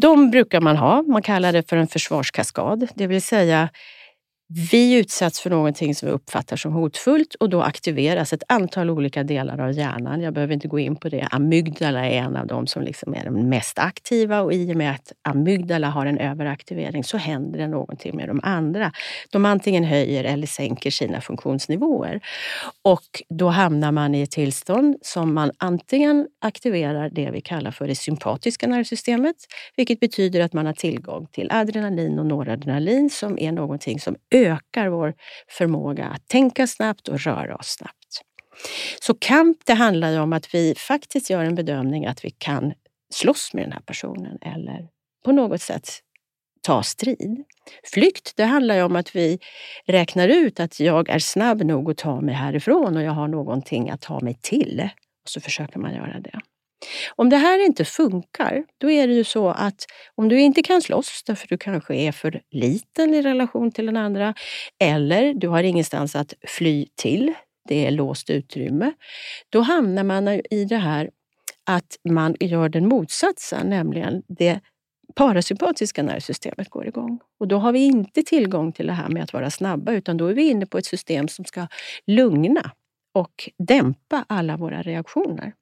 De 0.00 0.30
brukar 0.30 0.60
man 0.60 0.76
ha. 0.76 1.02
Man 1.02 1.22
kallar 1.22 1.52
det 1.52 1.68
för 1.68 1.76
en 1.76 1.88
försvarskaskad, 1.88 2.88
det 2.94 3.06
vill 3.06 3.22
säga 3.22 3.68
vi 4.54 4.98
utsätts 4.98 5.40
för 5.40 5.50
någonting 5.50 5.94
som 5.94 6.08
vi 6.08 6.14
uppfattar 6.14 6.56
som 6.56 6.72
hotfullt 6.72 7.34
och 7.34 7.50
då 7.50 7.62
aktiveras 7.62 8.32
ett 8.32 8.42
antal 8.48 8.90
olika 8.90 9.22
delar 9.22 9.60
av 9.60 9.72
hjärnan. 9.72 10.20
Jag 10.20 10.34
behöver 10.34 10.54
inte 10.54 10.68
gå 10.68 10.78
in 10.78 10.96
på 10.96 11.08
det. 11.08 11.28
Amygdala 11.30 12.06
är 12.06 12.18
en 12.18 12.36
av 12.36 12.46
de 12.46 12.66
som 12.66 12.82
liksom 12.82 13.14
är 13.14 13.24
de 13.24 13.48
mest 13.48 13.78
aktiva 13.78 14.40
och 14.40 14.52
i 14.52 14.72
och 14.72 14.76
med 14.76 14.90
att 14.90 15.12
amygdala 15.22 15.88
har 15.88 16.06
en 16.06 16.18
överaktivering 16.18 17.04
så 17.04 17.16
händer 17.16 17.58
det 17.58 17.66
någonting 17.66 18.16
med 18.16 18.28
de 18.28 18.40
andra. 18.42 18.92
De 19.30 19.44
antingen 19.44 19.84
höjer 19.84 20.24
eller 20.24 20.46
sänker 20.46 20.90
sina 20.90 21.20
funktionsnivåer. 21.20 22.20
Och 22.82 23.22
då 23.28 23.48
hamnar 23.48 23.92
man 23.92 24.14
i 24.14 24.22
ett 24.22 24.30
tillstånd 24.30 24.96
som 25.02 25.34
man 25.34 25.50
antingen 25.58 26.28
aktiverar 26.40 27.10
det 27.10 27.30
vi 27.30 27.40
kallar 27.40 27.70
för 27.70 27.88
det 27.88 27.94
sympatiska 27.94 28.66
nervsystemet, 28.66 29.36
vilket 29.76 30.00
betyder 30.00 30.40
att 30.40 30.52
man 30.52 30.66
har 30.66 30.72
tillgång 30.72 31.26
till 31.32 31.48
adrenalin 31.52 32.18
och 32.18 32.26
noradrenalin 32.26 33.10
som 33.10 33.38
är 33.38 33.52
någonting 33.52 34.00
som 34.00 34.16
ökar 34.46 34.88
vår 34.88 35.14
förmåga 35.48 36.06
att 36.06 36.28
tänka 36.28 36.66
snabbt 36.66 37.08
och 37.08 37.20
röra 37.20 37.56
oss 37.56 37.68
snabbt. 37.68 38.22
Så 39.00 39.14
kamp, 39.14 39.58
det 39.66 39.74
handlar 39.74 40.10
ju 40.10 40.18
om 40.18 40.32
att 40.32 40.54
vi 40.54 40.74
faktiskt 40.74 41.30
gör 41.30 41.44
en 41.44 41.54
bedömning 41.54 42.06
att 42.06 42.24
vi 42.24 42.30
kan 42.30 42.72
slåss 43.14 43.54
med 43.54 43.64
den 43.64 43.72
här 43.72 43.80
personen 43.80 44.38
eller 44.40 44.88
på 45.24 45.32
något 45.32 45.62
sätt 45.62 45.88
ta 46.62 46.82
strid. 46.82 47.44
Flykt, 47.92 48.36
det 48.36 48.44
handlar 48.44 48.74
ju 48.74 48.82
om 48.82 48.96
att 48.96 49.16
vi 49.16 49.38
räknar 49.86 50.28
ut 50.28 50.60
att 50.60 50.80
jag 50.80 51.08
är 51.08 51.18
snabb 51.18 51.62
nog 51.62 51.90
att 51.90 51.96
ta 51.96 52.20
mig 52.20 52.34
härifrån 52.34 52.96
och 52.96 53.02
jag 53.02 53.12
har 53.12 53.28
någonting 53.28 53.90
att 53.90 54.00
ta 54.00 54.20
mig 54.20 54.38
till. 54.42 54.88
Och 55.24 55.28
så 55.28 55.40
försöker 55.40 55.78
man 55.78 55.94
göra 55.94 56.20
det. 56.20 56.40
Om 57.16 57.28
det 57.28 57.36
här 57.36 57.66
inte 57.66 57.84
funkar, 57.84 58.64
då 58.78 58.90
är 58.90 59.08
det 59.08 59.14
ju 59.14 59.24
så 59.24 59.48
att 59.48 59.84
om 60.14 60.28
du 60.28 60.40
inte 60.40 60.62
kan 60.62 60.82
slåss 60.82 61.22
därför 61.26 61.48
du 61.48 61.58
kanske 61.58 61.94
är 61.94 62.12
för 62.12 62.40
liten 62.50 63.14
i 63.14 63.22
relation 63.22 63.72
till 63.72 63.86
den 63.86 63.96
andra 63.96 64.34
eller 64.78 65.34
du 65.34 65.48
har 65.48 65.62
ingenstans 65.62 66.16
att 66.16 66.34
fly 66.46 66.86
till, 66.94 67.34
det 67.68 67.86
är 67.86 67.90
låst 67.90 68.30
utrymme, 68.30 68.92
då 69.50 69.60
hamnar 69.60 70.04
man 70.04 70.28
i 70.28 70.64
det 70.68 70.76
här 70.76 71.10
att 71.66 71.96
man 72.08 72.36
gör 72.40 72.68
den 72.68 72.88
motsatsen, 72.88 73.70
nämligen 73.70 74.22
det 74.28 74.60
parasympatiska 75.14 76.02
nervsystemet 76.02 76.68
går 76.68 76.86
igång. 76.86 77.20
Och 77.40 77.48
då 77.48 77.58
har 77.58 77.72
vi 77.72 77.78
inte 77.78 78.22
tillgång 78.22 78.72
till 78.72 78.86
det 78.86 78.92
här 78.92 79.08
med 79.08 79.22
att 79.22 79.32
vara 79.32 79.50
snabba, 79.50 79.92
utan 79.92 80.16
då 80.16 80.26
är 80.26 80.34
vi 80.34 80.48
inne 80.48 80.66
på 80.66 80.78
ett 80.78 80.86
system 80.86 81.28
som 81.28 81.44
ska 81.44 81.66
lugna 82.06 82.70
och 83.14 83.50
dämpa 83.58 84.24
alla 84.28 84.56
våra 84.56 84.82
reaktioner. 84.82 85.52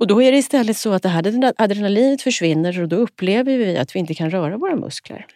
Och 0.00 0.06
då 0.06 0.22
är 0.22 0.32
det 0.32 0.38
istället 0.38 0.76
så 0.76 0.92
att 0.92 1.02
det 1.02 1.08
här 1.08 1.52
adrenalinet 1.56 2.22
försvinner 2.22 2.82
och 2.82 2.88
då 2.88 2.96
upplever 2.96 3.58
vi 3.58 3.78
att 3.78 3.94
vi 3.94 3.98
inte 3.98 4.14
kan 4.14 4.30
röra 4.30 4.56
våra 4.56 4.76
muskler. 4.76 5.26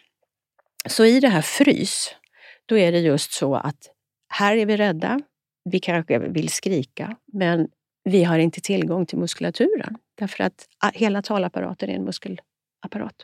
Så 0.85 1.05
i 1.05 1.19
det 1.19 1.29
här 1.29 1.41
frys, 1.41 2.15
då 2.65 2.77
är 2.77 2.91
det 2.91 2.99
just 2.99 3.33
så 3.33 3.55
att 3.55 3.89
här 4.29 4.57
är 4.57 4.65
vi 4.65 4.77
rädda, 4.77 5.21
vi 5.69 5.79
kanske 5.79 6.19
vill 6.19 6.49
skrika, 6.49 7.15
men 7.33 7.67
vi 8.03 8.23
har 8.23 8.39
inte 8.39 8.61
tillgång 8.61 9.05
till 9.05 9.17
muskulaturen 9.17 9.97
därför 10.19 10.43
att 10.43 10.67
hela 10.93 11.21
talapparaten 11.21 11.89
är 11.89 11.93
en 11.93 12.03
muskelapparat. 12.03 13.15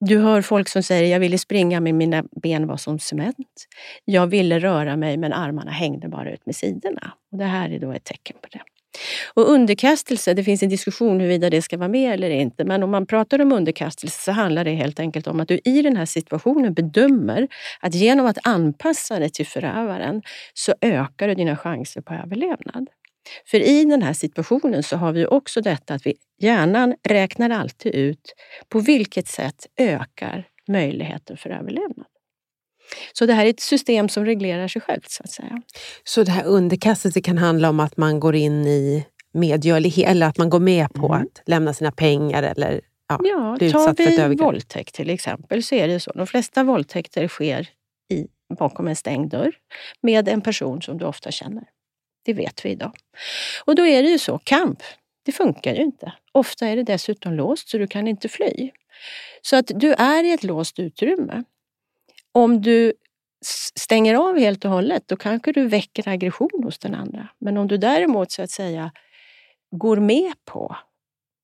Du 0.00 0.18
hör 0.18 0.42
folk 0.42 0.68
som 0.68 0.82
säger, 0.82 1.12
jag 1.12 1.20
ville 1.20 1.38
springa 1.38 1.80
men 1.80 1.96
mina 1.96 2.24
ben 2.42 2.66
var 2.66 2.76
som 2.76 2.98
cement. 2.98 3.66
Jag 4.04 4.26
ville 4.26 4.58
röra 4.58 4.96
mig 4.96 5.16
men 5.16 5.32
armarna 5.32 5.70
hängde 5.70 6.08
bara 6.08 6.32
ut 6.32 6.46
med 6.46 6.56
sidorna. 6.56 7.12
Och 7.32 7.38
det 7.38 7.44
här 7.44 7.70
är 7.70 7.78
då 7.78 7.92
ett 7.92 8.04
tecken 8.04 8.36
på 8.40 8.48
det. 8.52 8.60
Och 9.34 9.50
underkastelse, 9.50 10.34
det 10.34 10.44
finns 10.44 10.62
en 10.62 10.68
diskussion 10.68 11.20
huruvida 11.20 11.50
det 11.50 11.62
ska 11.62 11.76
vara 11.76 11.88
med 11.88 12.14
eller 12.14 12.30
inte. 12.30 12.64
Men 12.64 12.82
om 12.82 12.90
man 12.90 13.06
pratar 13.06 13.40
om 13.40 13.52
underkastelse 13.52 14.20
så 14.22 14.32
handlar 14.32 14.64
det 14.64 14.70
helt 14.70 15.00
enkelt 15.00 15.26
om 15.26 15.40
att 15.40 15.48
du 15.48 15.60
i 15.64 15.82
den 15.82 15.96
här 15.96 16.06
situationen 16.06 16.74
bedömer 16.74 17.48
att 17.80 17.94
genom 17.94 18.26
att 18.26 18.38
anpassa 18.46 19.18
dig 19.18 19.30
till 19.30 19.46
förövaren 19.46 20.22
så 20.54 20.74
ökar 20.80 21.28
du 21.28 21.34
dina 21.34 21.56
chanser 21.56 22.00
på 22.00 22.14
överlevnad. 22.14 22.86
För 23.46 23.60
i 23.60 23.84
den 23.84 24.02
här 24.02 24.12
situationen 24.12 24.82
så 24.82 24.96
har 24.96 25.12
vi 25.12 25.26
också 25.26 25.60
detta 25.60 25.94
att 25.94 26.06
vi 26.06 26.14
hjärnan 26.40 26.94
räknar 27.08 27.50
alltid 27.50 27.94
ut 27.94 28.34
på 28.68 28.80
vilket 28.80 29.28
sätt 29.28 29.66
ökar 29.76 30.46
möjligheten 30.68 31.36
för 31.36 31.50
överlevnad. 31.50 32.06
Så 33.12 33.26
det 33.26 33.32
här 33.32 33.46
är 33.46 33.50
ett 33.50 33.60
system 33.60 34.08
som 34.08 34.24
reglerar 34.24 34.68
sig 34.68 34.82
självt 34.82 35.10
så 35.10 35.22
att 35.22 35.30
säga. 35.30 35.62
Så 36.04 36.22
det 36.24 36.30
här 36.30 36.44
underkastelse 36.44 37.20
kan 37.20 37.38
handla 37.38 37.68
om 37.68 37.80
att 37.80 37.96
man 37.96 38.20
går 38.20 38.34
in 38.34 38.66
i 38.66 39.06
medgörlighet 39.32 40.10
eller 40.10 40.26
att 40.26 40.38
man 40.38 40.50
går 40.50 40.60
med 40.60 40.92
på 40.92 41.06
mm. 41.06 41.22
att 41.22 41.42
lämna 41.46 41.74
sina 41.74 41.92
pengar 41.92 42.42
eller 42.42 42.80
ja, 43.08 43.20
ja 43.22 43.56
bli 43.58 43.66
utsatt 43.66 43.96
för 43.96 44.04
ett 44.04 44.18
övergrepp? 44.18 44.40
våldtäkt 44.40 44.94
till 44.94 45.10
exempel 45.10 45.62
så 45.62 45.74
är 45.74 45.88
det 45.88 46.00
så. 46.00 46.12
De 46.12 46.26
flesta 46.26 46.64
våldtäkter 46.64 47.28
sker 47.28 47.68
i, 48.12 48.26
bakom 48.58 48.88
en 48.88 48.96
stängd 48.96 49.30
dörr 49.30 49.52
med 50.00 50.28
en 50.28 50.40
person 50.40 50.82
som 50.82 50.98
du 50.98 51.04
ofta 51.04 51.30
känner. 51.30 51.64
Det 52.24 52.32
vet 52.32 52.64
vi 52.64 52.70
idag. 52.70 52.92
Och 53.64 53.74
då 53.74 53.86
är 53.86 54.02
det 54.02 54.08
ju 54.08 54.18
så, 54.18 54.38
kamp, 54.38 54.82
det 55.24 55.32
funkar 55.32 55.74
ju 55.74 55.82
inte. 55.82 56.12
Ofta 56.32 56.66
är 56.66 56.76
det 56.76 56.82
dessutom 56.82 57.32
låst 57.32 57.68
så 57.68 57.78
du 57.78 57.86
kan 57.86 58.08
inte 58.08 58.28
fly. 58.28 58.70
Så 59.42 59.56
att 59.56 59.70
du 59.74 59.92
är 59.92 60.24
i 60.24 60.32
ett 60.32 60.44
låst 60.44 60.78
utrymme. 60.78 61.44
Om 62.36 62.60
du 62.62 62.92
stänger 63.76 64.14
av 64.14 64.38
helt 64.38 64.64
och 64.64 64.70
hållet, 64.70 65.08
då 65.08 65.16
kanske 65.16 65.52
du 65.52 65.68
väcker 65.68 66.08
aggression 66.08 66.62
hos 66.64 66.78
den 66.78 66.94
andra. 66.94 67.28
Men 67.38 67.56
om 67.56 67.68
du 67.68 67.76
däremot 67.76 68.32
så 68.32 68.42
att 68.42 68.50
säga 68.50 68.92
går 69.70 69.96
med 69.96 70.32
på, 70.44 70.76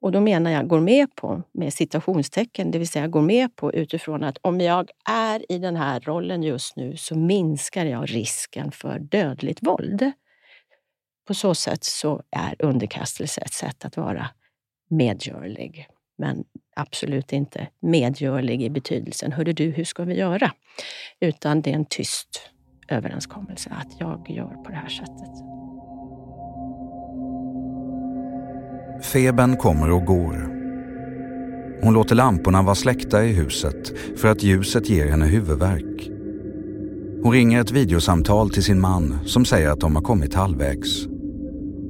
och 0.01 0.13
då 0.13 0.21
menar 0.21 0.51
jag 0.51 0.69
går 0.69 0.81
med 0.81 1.15
på 1.15 1.43
med 1.53 1.73
citationstecken, 1.73 2.71
det 2.71 2.79
vill 2.79 2.89
säga 2.89 3.07
går 3.07 3.23
med 3.23 3.57
på 3.57 3.73
utifrån 3.73 4.25
att 4.25 4.39
om 4.41 4.61
jag 4.61 4.91
är 5.09 5.53
i 5.53 5.59
den 5.59 5.77
här 5.77 6.01
rollen 6.01 6.43
just 6.43 6.77
nu 6.77 6.97
så 6.97 7.19
minskar 7.19 7.85
jag 7.85 8.15
risken 8.15 8.71
för 8.73 8.99
dödligt 8.99 9.59
våld. 9.63 10.13
På 11.27 11.35
så 11.35 11.55
sätt 11.55 11.85
så 11.85 12.23
är 12.31 12.57
underkastelse 12.59 13.41
ett 13.41 13.53
sätt 13.53 13.85
att 13.85 13.97
vara 13.97 14.31
medgörlig 14.89 15.89
men 16.21 16.45
absolut 16.77 17.33
inte 17.33 17.69
medgörlig 17.81 18.63
i 18.63 18.71
betydelsen, 18.71 19.33
hörde 19.33 19.53
du, 19.53 19.71
hur 19.71 19.85
ska 19.85 20.05
vi 20.05 20.15
göra? 20.15 20.53
Utan 21.21 21.63
det 21.63 21.71
är 21.71 21.75
en 21.75 21.85
tyst 21.85 22.51
överenskommelse 22.89 23.71
att 23.71 24.01
jag 24.01 24.27
gör 24.31 24.55
på 24.65 24.71
det 24.71 24.77
här 24.77 24.89
sättet. 24.89 25.31
Feben 29.05 29.57
kommer 29.57 29.91
och 29.91 30.05
går. 30.05 30.61
Hon 31.83 31.95
låter 31.95 32.15
lamporna 32.15 32.63
vara 32.63 32.75
släckta 32.75 33.25
i 33.25 33.33
huset 33.33 33.99
för 34.19 34.29
att 34.29 34.43
ljuset 34.43 34.89
ger 34.89 35.11
henne 35.11 35.27
huvudvärk. 35.27 36.11
Hon 37.23 37.33
ringer 37.33 37.61
ett 37.61 37.71
videosamtal 37.71 38.51
till 38.51 38.65
sin 38.65 38.81
man 38.81 39.19
som 39.27 39.45
säger 39.45 39.71
att 39.71 39.81
de 39.81 39.97
har 39.97 40.03
kommit 40.03 40.35
halvvägs. 40.35 41.07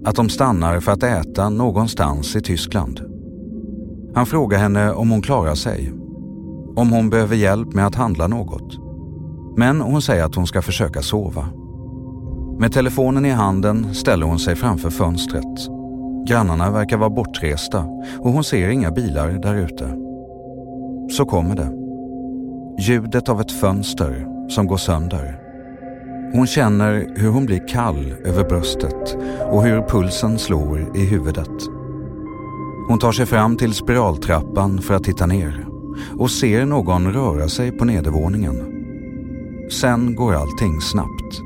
Att 0.05 0.17
de 0.17 0.29
stannar 0.29 0.81
för 0.81 0.93
att 0.93 1.03
äta 1.03 1.49
någonstans 1.49 2.37
i 2.37 2.41
Tyskland. 2.41 3.10
Han 4.15 4.27
frågar 4.27 4.59
henne 4.59 4.93
om 4.93 5.11
hon 5.11 5.23
klarar 5.23 5.55
sig. 5.55 5.93
Om 6.77 6.91
hon 6.93 7.11
behöver 7.11 7.37
hjälp 7.37 7.75
med 7.75 7.87
att 7.87 7.95
handla 7.95 8.27
något. 8.27 8.79
Men 9.57 9.81
hon 9.81 10.03
säger 10.03 10.25
att 10.25 10.35
hon 10.35 10.47
ska 10.47 10.63
försöka 10.63 11.03
sova. 11.03 11.47
Med 12.59 12.73
telefonen 12.73 13.27
i 13.27 13.31
handen 13.31 13.95
ställer 13.95 14.27
hon 14.27 14.39
sig 14.39 14.57
framför 14.57 14.91
fönstret. 14.91 15.69
Grannarna 16.27 16.71
verkar 16.71 16.97
vara 16.97 17.11
bortresta 17.11 17.85
och 18.19 18.33
hon 18.33 18.45
ser 18.45 18.69
inga 18.69 18.91
bilar 18.91 19.29
där 19.29 19.55
ute. 19.55 19.97
Så 21.11 21.25
kommer 21.25 21.57
det. 21.57 21.73
Ljudet 22.83 23.29
av 23.29 23.41
ett 23.41 23.53
fönster 23.53 24.27
som 24.49 24.67
går 24.67 24.77
sönder. 24.77 25.41
Hon 26.33 26.47
känner 26.47 27.07
hur 27.17 27.29
hon 27.29 27.47
blir 27.47 27.69
kall 27.69 28.15
över 28.25 28.45
bröstet 28.45 29.17
och 29.51 29.63
hur 29.63 29.83
pulsen 29.83 30.39
slår 30.39 30.97
i 30.97 31.07
huvudet. 31.07 31.80
Hon 32.91 32.99
tar 32.99 33.13
sig 33.13 33.27
fram 33.27 33.57
till 33.57 33.75
spiraltrappan 33.75 34.83
för 34.83 34.95
att 34.95 35.05
titta 35.05 35.27
ner 35.27 35.67
och 36.19 36.31
ser 36.31 36.67
någon 36.67 37.13
röra 37.13 37.49
sig 37.49 37.73
på 37.73 37.85
nedervåningen. 37.85 38.57
Sen 39.71 40.15
går 40.15 40.35
allting 40.35 40.81
snabbt. 40.81 41.41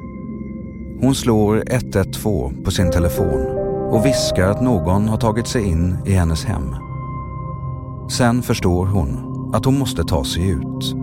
Hon 1.01 1.15
slår 1.15 1.65
112 1.71 2.65
på 2.65 2.71
sin 2.71 2.91
telefon 2.91 3.47
och 3.91 4.07
viskar 4.07 4.49
att 4.49 4.63
någon 4.63 5.09
har 5.09 5.17
tagit 5.17 5.47
sig 5.47 5.65
in 5.69 5.97
i 6.07 6.13
hennes 6.13 6.45
hem. 6.45 6.75
Sen 8.11 8.43
förstår 8.43 8.87
hon 8.87 9.19
att 9.55 9.65
hon 9.65 9.79
måste 9.79 10.05
ta 10.05 10.25
sig 10.25 10.49
ut. 10.49 10.95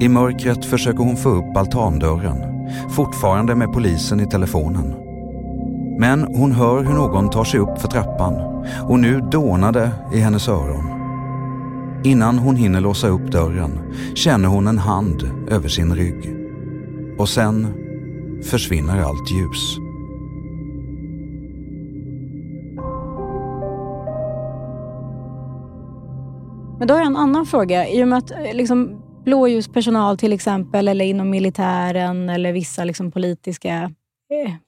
I 0.00 0.08
mörkret 0.08 0.64
försöker 0.64 1.04
hon 1.04 1.16
få 1.16 1.28
upp 1.28 1.56
altandörren, 1.56 2.68
fortfarande 2.90 3.54
med 3.54 3.72
polisen 3.72 4.20
i 4.20 4.26
telefonen. 4.26 5.03
Men 5.98 6.22
hon 6.22 6.52
hör 6.52 6.84
hur 6.84 6.94
någon 6.94 7.30
tar 7.30 7.44
sig 7.44 7.60
upp 7.60 7.80
för 7.80 7.88
trappan 7.88 8.34
och 8.88 8.98
nu 8.98 9.20
dånar 9.20 9.72
det 9.72 9.90
i 10.14 10.18
hennes 10.18 10.48
öron. 10.48 10.84
Innan 12.04 12.38
hon 12.38 12.56
hinner 12.56 12.80
låsa 12.80 13.08
upp 13.08 13.32
dörren 13.32 13.78
känner 14.14 14.48
hon 14.48 14.66
en 14.66 14.78
hand 14.78 15.22
över 15.50 15.68
sin 15.68 15.94
rygg. 15.94 16.36
Och 17.18 17.28
sen 17.28 17.66
försvinner 18.42 19.02
allt 19.02 19.30
ljus. 19.30 19.78
Men 26.78 26.88
då 26.88 26.94
har 26.94 26.98
jag 26.98 27.06
en 27.06 27.16
annan 27.16 27.46
fråga. 27.46 27.88
I 27.88 28.04
och 28.04 28.08
med 28.08 28.18
att 28.18 28.30
eh, 28.30 28.54
liksom, 28.54 29.02
blåljuspersonal 29.24 30.18
till 30.18 30.32
exempel, 30.32 30.88
eller 30.88 31.04
inom 31.04 31.30
militären 31.30 32.28
eller 32.28 32.52
vissa 32.52 32.84
liksom, 32.84 33.10
politiska 33.10 33.90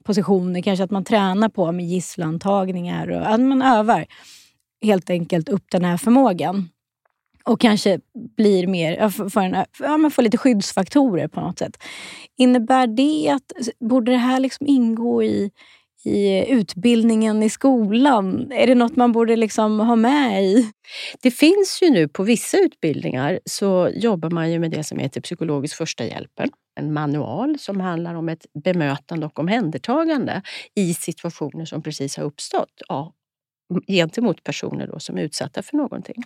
positioner, 0.03 0.61
kanske 0.61 0.83
att 0.83 0.91
man 0.91 1.03
tränar 1.03 1.49
på 1.49 1.71
med 1.71 1.85
gisslantagningar 1.85 3.11
och 3.11 3.33
att 3.33 3.39
man 3.39 3.61
övar 3.61 4.05
helt 4.81 5.09
enkelt 5.09 5.49
upp 5.49 5.65
den 5.71 5.85
här 5.85 5.97
förmågan. 5.97 6.69
Och 7.43 7.59
kanske 7.59 7.99
blir 8.37 8.67
mer, 8.67 9.09
får, 9.29 9.41
en, 9.41 9.65
ja, 9.79 9.97
man 9.97 10.11
får 10.11 10.21
lite 10.21 10.37
skyddsfaktorer 10.37 11.27
på 11.27 11.41
något 11.41 11.59
sätt. 11.59 11.83
Innebär 12.37 12.87
det 12.87 13.29
att, 13.29 13.51
borde 13.79 14.11
det 14.11 14.17
här 14.17 14.39
liksom 14.39 14.67
ingå 14.67 15.23
i 15.23 15.51
i 16.07 16.45
utbildningen 16.49 17.43
i 17.43 17.49
skolan? 17.49 18.51
Är 18.51 18.67
det 18.67 18.75
något 18.75 18.95
man 18.95 19.11
borde 19.11 19.35
liksom 19.35 19.79
ha 19.79 19.95
med 19.95 20.43
i? 20.43 20.71
Det 21.21 21.31
finns 21.31 21.79
ju 21.81 21.89
nu 21.89 22.07
på 22.07 22.23
vissa 22.23 22.57
utbildningar 22.57 23.39
så 23.45 23.89
jobbar 23.93 24.29
man 24.29 24.51
ju 24.51 24.59
med 24.59 24.71
det 24.71 24.83
som 24.83 24.97
heter 24.97 25.21
psykologisk 25.21 25.77
första 25.77 26.05
hjälpen. 26.05 26.49
En 26.79 26.93
manual 26.93 27.59
som 27.59 27.79
handlar 27.79 28.15
om 28.15 28.29
ett 28.29 28.45
bemötande 28.63 29.25
och 29.25 29.39
omhändertagande 29.39 30.41
i 30.75 30.93
situationer 30.93 31.65
som 31.65 31.81
precis 31.81 32.17
har 32.17 32.23
uppstått 32.23 32.81
ja, 32.87 33.13
gentemot 33.87 34.43
personer 34.43 34.87
då 34.87 34.99
som 34.99 35.17
är 35.17 35.21
utsatta 35.21 35.63
för 35.63 35.77
någonting. 35.77 36.23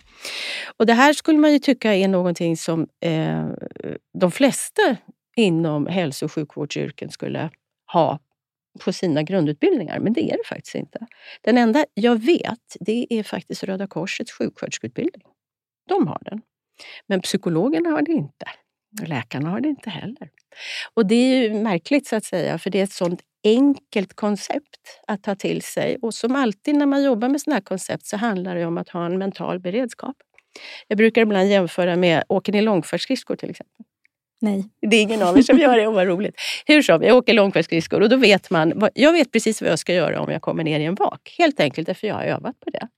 Och 0.76 0.86
det 0.86 0.92
här 0.92 1.12
skulle 1.12 1.38
man 1.38 1.52
ju 1.52 1.58
tycka 1.58 1.94
är 1.94 2.08
någonting 2.08 2.56
som 2.56 2.86
eh, 3.00 3.46
de 4.18 4.30
flesta 4.30 4.96
inom 5.36 5.86
hälso 5.86 6.24
och 6.24 6.32
sjukvårdsyrken 6.32 7.10
skulle 7.10 7.50
ha 7.92 8.18
på 8.80 8.92
sina 8.92 9.22
grundutbildningar, 9.22 9.98
men 9.98 10.12
det 10.12 10.20
är 10.20 10.36
det 10.36 10.44
faktiskt 10.48 10.74
inte. 10.74 11.06
Den 11.40 11.58
enda 11.58 11.84
jag 11.94 12.26
vet, 12.26 12.76
det 12.80 13.06
är 13.10 13.22
faktiskt 13.22 13.64
Röda 13.64 13.86
Korsets 13.86 14.32
sjuksköterskeutbildning. 14.32 15.22
De 15.88 16.06
har 16.06 16.18
den. 16.24 16.42
Men 17.06 17.20
psykologerna 17.20 17.88
har 17.88 18.02
det 18.02 18.12
inte. 18.12 18.46
Läkarna 19.06 19.50
har 19.50 19.60
det 19.60 19.68
inte 19.68 19.90
heller. 19.90 20.30
Och 20.94 21.06
det 21.06 21.14
är 21.14 21.42
ju 21.42 21.54
märkligt 21.54 22.06
så 22.06 22.16
att 22.16 22.24
säga, 22.24 22.58
för 22.58 22.70
det 22.70 22.80
är 22.80 22.84
ett 22.84 22.92
sånt 22.92 23.20
enkelt 23.44 24.14
koncept 24.14 25.00
att 25.06 25.22
ta 25.22 25.34
till 25.34 25.62
sig. 25.62 25.96
Och 26.02 26.14
som 26.14 26.36
alltid 26.36 26.74
när 26.74 26.86
man 26.86 27.02
jobbar 27.02 27.28
med 27.28 27.40
sådana 27.40 27.56
här 27.56 27.62
koncept 27.62 28.06
så 28.06 28.16
handlar 28.16 28.54
det 28.56 28.66
om 28.66 28.78
att 28.78 28.88
ha 28.88 29.06
en 29.06 29.18
mental 29.18 29.60
beredskap. 29.60 30.16
Jag 30.88 30.98
brukar 30.98 31.22
ibland 31.22 31.48
jämföra 31.48 31.96
med, 31.96 32.24
åker 32.28 32.52
ni 32.52 32.62
långfärdsskridskor 32.62 33.36
till 33.36 33.50
exempel? 33.50 33.86
Nej. 34.42 34.64
Det 34.80 34.96
är 34.96 35.02
ingen 35.02 35.22
av 35.22 35.38
er 35.38 35.42
som 35.42 35.58
gör 35.58 35.76
det, 35.76 35.86
och 35.86 35.94
vad 35.94 36.06
roligt. 36.06 36.34
Hur 36.66 36.82
som, 36.82 37.02
jag 37.02 37.16
åker 37.16 37.34
långfärdsskridskor 37.34 38.00
och 38.00 38.08
då 38.08 38.16
vet 38.16 38.50
man, 38.50 38.88
jag 38.94 39.12
vet 39.12 39.32
precis 39.32 39.62
vad 39.62 39.70
jag 39.70 39.78
ska 39.78 39.94
göra 39.94 40.20
om 40.20 40.32
jag 40.32 40.42
kommer 40.42 40.64
ner 40.64 40.80
i 40.80 40.84
en 40.84 40.94
vak. 40.94 41.34
Helt 41.38 41.60
enkelt 41.60 41.86
därför 41.86 42.06
jag 42.06 42.14
har 42.14 42.24
övat 42.24 42.60
på 42.60 42.70
det. 42.70 42.88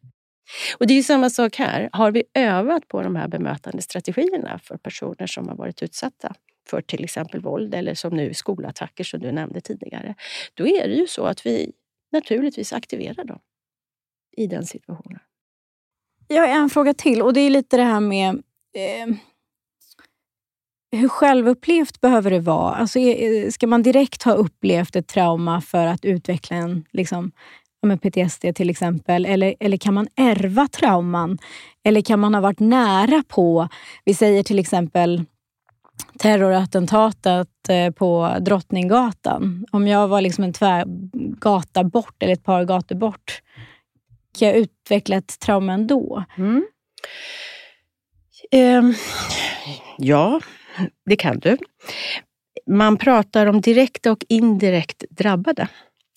Och 0.79 0.87
det 0.87 0.95
är 0.95 0.97
ju 0.97 1.03
samma 1.03 1.31
sak 1.31 1.57
här. 1.57 1.89
Har 1.93 2.11
vi 2.11 2.25
övat 2.35 2.89
på 2.89 3.03
de 3.03 3.17
här 3.17 3.29
bemötande 3.29 3.83
strategierna 3.83 4.61
för 4.63 4.77
personer 4.77 5.27
som 5.27 5.49
har 5.49 5.57
varit 5.57 5.83
utsatta 5.83 6.35
för 6.69 6.81
till 6.81 7.05
exempel 7.05 7.41
våld 7.41 7.75
eller 7.75 7.95
som 7.95 8.17
nu 8.17 8.35
skolattacker 8.35 9.05
som 9.05 9.21
du 9.21 9.33
nämnde 9.33 9.61
tidigare. 9.61 10.15
Då 10.55 10.67
är 10.67 10.89
det 10.89 10.95
ju 10.95 11.07
så 11.07 11.25
att 11.25 11.47
vi 11.47 11.73
naturligtvis 12.13 12.73
aktiverar 12.73 13.25
dem 13.25 13.39
i 14.37 14.47
den 14.47 14.67
situationen. 14.67 15.21
Jag 16.29 16.49
har 16.49 16.49
en 16.49 16.71
fråga 16.71 16.95
till 16.95 17.23
och 17.23 17.33
det 17.33 17.41
är 17.41 17.51
lite 17.51 17.77
det 17.77 17.83
här 17.83 18.01
med 18.01 18.35
eh, 18.75 19.17
hur 20.95 21.09
självupplevt 21.09 22.01
behöver 22.01 22.31
det 22.31 22.41
vara? 22.41 22.75
Alltså, 22.75 22.99
ska 23.51 23.67
man 23.67 23.83
direkt 23.83 24.23
ha 24.23 24.33
upplevt 24.33 24.97
ett 24.97 25.07
trauma 25.07 25.61
för 25.61 25.87
att 25.87 26.05
utveckla 26.05 26.57
en 26.57 26.85
liksom, 26.93 27.33
med 27.83 28.03
PTSD 28.03 28.45
till 28.55 28.71
exempel? 28.71 29.27
Eller, 29.27 29.55
eller 29.61 29.77
kan 29.77 29.95
man 29.95 30.09
ärva 30.17 30.69
trauman? 30.69 31.39
Eller 31.85 32.01
kan 32.01 32.21
man 32.21 32.35
ha 32.35 32.41
varit 32.41 32.61
nära 32.61 33.23
på, 33.29 33.69
vi 34.05 34.15
säger 34.15 34.43
till 34.43 34.59
exempel 34.59 35.25
terrorattentatet 36.19 37.69
eh, 37.69 37.91
på 37.91 38.37
Drottninggatan. 38.41 39.67
Om 39.71 39.87
jag 39.87 40.09
var 40.09 40.21
liksom 40.21 40.45
en 40.45 40.53
tvär 40.53 40.85
gata 41.41 41.85
bort 41.85 42.23
eller 42.23 42.33
ett 42.33 42.45
par 42.45 42.65
gator 42.65 42.95
bort, 42.95 43.43
kan 44.39 44.49
jag 44.49 44.57
utveckla 44.57 45.17
ett 45.17 45.39
trauma 45.41 45.73
ändå? 45.73 46.25
Mm. 46.37 46.65
Um, 48.53 48.95
ja, 49.99 50.41
det 51.07 51.17
kan 51.17 51.39
du. 51.39 51.57
Man 52.67 52.97
pratar 52.97 53.47
om 53.47 53.61
direkta 53.61 54.13
och 54.13 54.25
indirekt 54.29 55.05
drabbade. 55.11 55.69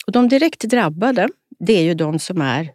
Och 0.06 0.12
de 0.12 0.28
direkt 0.28 0.60
drabbade, 0.60 1.30
det 1.60 1.74
är 1.74 1.84
ju 1.84 1.94
de 1.94 2.20
som 2.20 2.42
är 2.42 2.72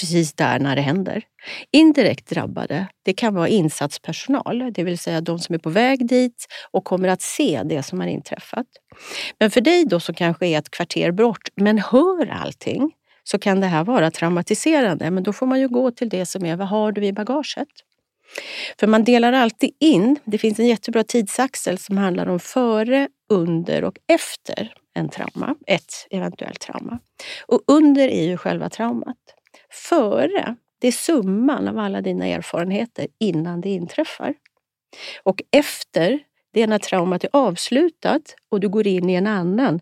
precis 0.00 0.32
där 0.34 0.58
när 0.58 0.76
det 0.76 0.82
händer. 0.82 1.22
Indirekt 1.70 2.30
drabbade, 2.30 2.86
det 3.02 3.12
kan 3.12 3.34
vara 3.34 3.48
insatspersonal, 3.48 4.72
det 4.72 4.84
vill 4.84 4.98
säga 4.98 5.20
de 5.20 5.38
som 5.38 5.54
är 5.54 5.58
på 5.58 5.70
väg 5.70 6.08
dit 6.08 6.46
och 6.70 6.84
kommer 6.84 7.08
att 7.08 7.22
se 7.22 7.62
det 7.64 7.82
som 7.82 8.00
har 8.00 8.06
inträffat. 8.06 8.66
Men 9.38 9.50
för 9.50 9.60
dig 9.60 9.84
då 9.84 10.00
som 10.00 10.14
kanske 10.14 10.46
är 10.46 10.58
ett 10.58 10.70
kvarter 10.70 11.10
bort 11.10 11.48
men 11.54 11.78
hör 11.78 12.26
allting 12.26 12.92
så 13.24 13.38
kan 13.38 13.60
det 13.60 13.66
här 13.66 13.84
vara 13.84 14.10
traumatiserande. 14.10 15.10
Men 15.10 15.22
då 15.22 15.32
får 15.32 15.46
man 15.46 15.60
ju 15.60 15.68
gå 15.68 15.90
till 15.90 16.08
det 16.08 16.26
som 16.26 16.44
är, 16.44 16.56
vad 16.56 16.68
har 16.68 16.92
du 16.92 17.04
i 17.04 17.12
bagaget? 17.12 17.68
För 18.80 18.86
man 18.86 19.04
delar 19.04 19.32
alltid 19.32 19.70
in, 19.80 20.18
det 20.24 20.38
finns 20.38 20.58
en 20.58 20.66
jättebra 20.66 21.04
tidsaxel 21.04 21.78
som 21.78 21.98
handlar 21.98 22.26
om 22.26 22.40
före, 22.40 23.08
under 23.28 23.84
och 23.84 23.98
efter 24.06 24.74
en 24.94 25.08
trauma, 25.08 25.54
ett 25.66 26.06
eventuellt 26.10 26.60
trauma. 26.60 26.98
Och 27.46 27.62
under 27.66 28.08
är 28.08 28.24
ju 28.24 28.36
själva 28.36 28.70
traumat. 28.70 29.16
Före, 29.70 30.56
det 30.80 30.88
är 30.88 30.92
summan 30.92 31.68
av 31.68 31.78
alla 31.78 32.00
dina 32.00 32.26
erfarenheter 32.26 33.06
innan 33.20 33.60
det 33.60 33.68
inträffar. 33.68 34.34
Och 35.22 35.42
efter, 35.50 36.20
det 36.52 36.62
är 36.62 36.66
när 36.66 36.78
traumat 36.78 37.24
är 37.24 37.30
avslutat 37.32 38.34
och 38.48 38.60
du 38.60 38.68
går 38.68 38.86
in 38.86 39.10
i 39.10 39.14
en 39.14 39.26
annan 39.26 39.80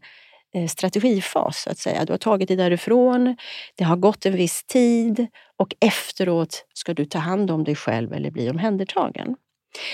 eh, 0.55 0.67
strategifas, 0.67 1.63
så 1.63 1.71
att 1.71 1.79
säga. 1.79 2.05
Du 2.05 2.13
har 2.13 2.19
tagit 2.19 2.49
dig 2.49 2.57
därifrån, 2.57 3.37
det 3.75 3.85
har 3.85 3.97
gått 3.97 4.27
en 4.27 4.37
viss 4.37 4.65
tid 4.65 5.27
och 5.57 5.75
efteråt 5.81 6.67
ska 6.75 6.95
du 6.95 7.05
ta 7.05 7.19
hand 7.19 7.51
om 7.51 7.65
dig 7.65 7.75
själv 7.75 8.13
eller 8.13 8.31
bli 8.31 8.51
omhändertagen. 8.51 9.37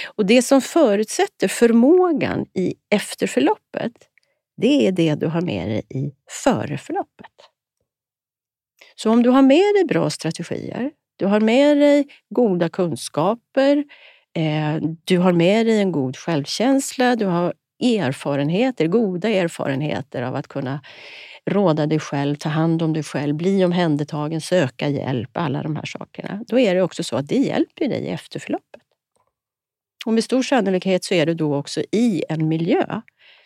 Och 0.07 0.27
det 0.27 0.42
som 0.42 0.61
förutsätter 0.61 1.49
förmågan 1.49 2.46
i 2.55 2.75
efterförloppet, 2.90 3.92
det 4.57 4.87
är 4.87 4.92
det 4.92 5.14
du 5.14 5.27
har 5.27 5.40
med 5.40 5.68
dig 5.68 5.83
i 5.88 6.12
föreförloppet. 6.44 7.33
Så 8.94 9.11
om 9.11 9.23
du 9.23 9.31
har 9.31 9.42
med 9.42 9.75
dig 9.75 9.85
bra 9.88 10.11
strategier, 10.11 10.90
du 11.16 11.27
har 11.27 11.40
med 11.40 11.77
dig 11.77 12.07
goda 12.31 12.68
kunskaper, 12.68 13.85
eh, 14.37 14.77
du 15.05 15.18
har 15.18 15.33
med 15.33 15.66
dig 15.66 15.81
en 15.81 15.92
god 15.92 16.16
självkänsla, 16.16 17.16
du 17.16 17.27
har 17.27 17.55
erfarenheter, 17.83 18.87
goda 18.87 19.29
erfarenheter 19.29 20.23
av 20.23 20.35
att 20.35 20.49
kunna 20.49 20.81
råda 21.46 21.87
dig 21.87 21.98
själv, 21.98 22.37
ta 22.37 22.48
hand 22.48 22.83
om 22.83 22.92
dig 22.92 23.03
själv, 23.03 23.35
bli 23.35 23.64
omhändertagen, 23.64 24.40
söka 24.40 24.88
hjälp, 24.88 25.31
alla 25.37 25.62
de 25.62 25.76
här 25.76 25.85
sakerna. 25.85 26.44
Då 26.48 26.59
är 26.59 26.74
det 26.74 26.83
också 26.83 27.05
så 27.05 27.16
att 27.16 27.29
det 27.29 27.37
hjälper 27.37 27.88
dig 27.88 28.00
i 28.00 28.09
efterförloppet. 28.09 28.83
Och 30.07 30.12
med 30.12 30.24
stor 30.24 30.42
sannolikhet 30.42 31.05
så 31.05 31.14
är 31.14 31.26
du 31.26 31.35
då 31.35 31.57
också 31.57 31.81
i 31.92 32.24
en 32.29 32.48
miljö 32.48 33.00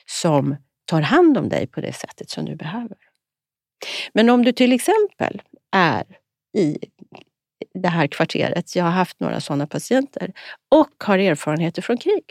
som 0.07 0.57
tar 0.85 1.01
hand 1.01 1.39
om 1.39 1.49
dig 1.49 1.67
på 1.67 1.81
det 1.81 1.93
sättet 1.93 2.31
som 2.31 2.45
du 2.45 2.57
behöver. 2.57 2.97
Men 4.13 4.31
om 4.31 4.45
du 4.45 4.53
till 4.53 4.73
exempel 4.73 5.43
är 5.73 6.05
i 6.57 6.79
det 7.75 7.89
här 7.89 8.07
kvarteret, 8.07 8.77
jag 8.77 8.85
har 8.85 8.91
haft 8.91 9.21
några 9.21 9.41
sådana 9.41 9.67
patienter, 9.67 10.33
och 10.71 11.05
har 11.05 11.19
erfarenheter 11.19 11.83
från 11.83 11.99
krig 11.99 12.25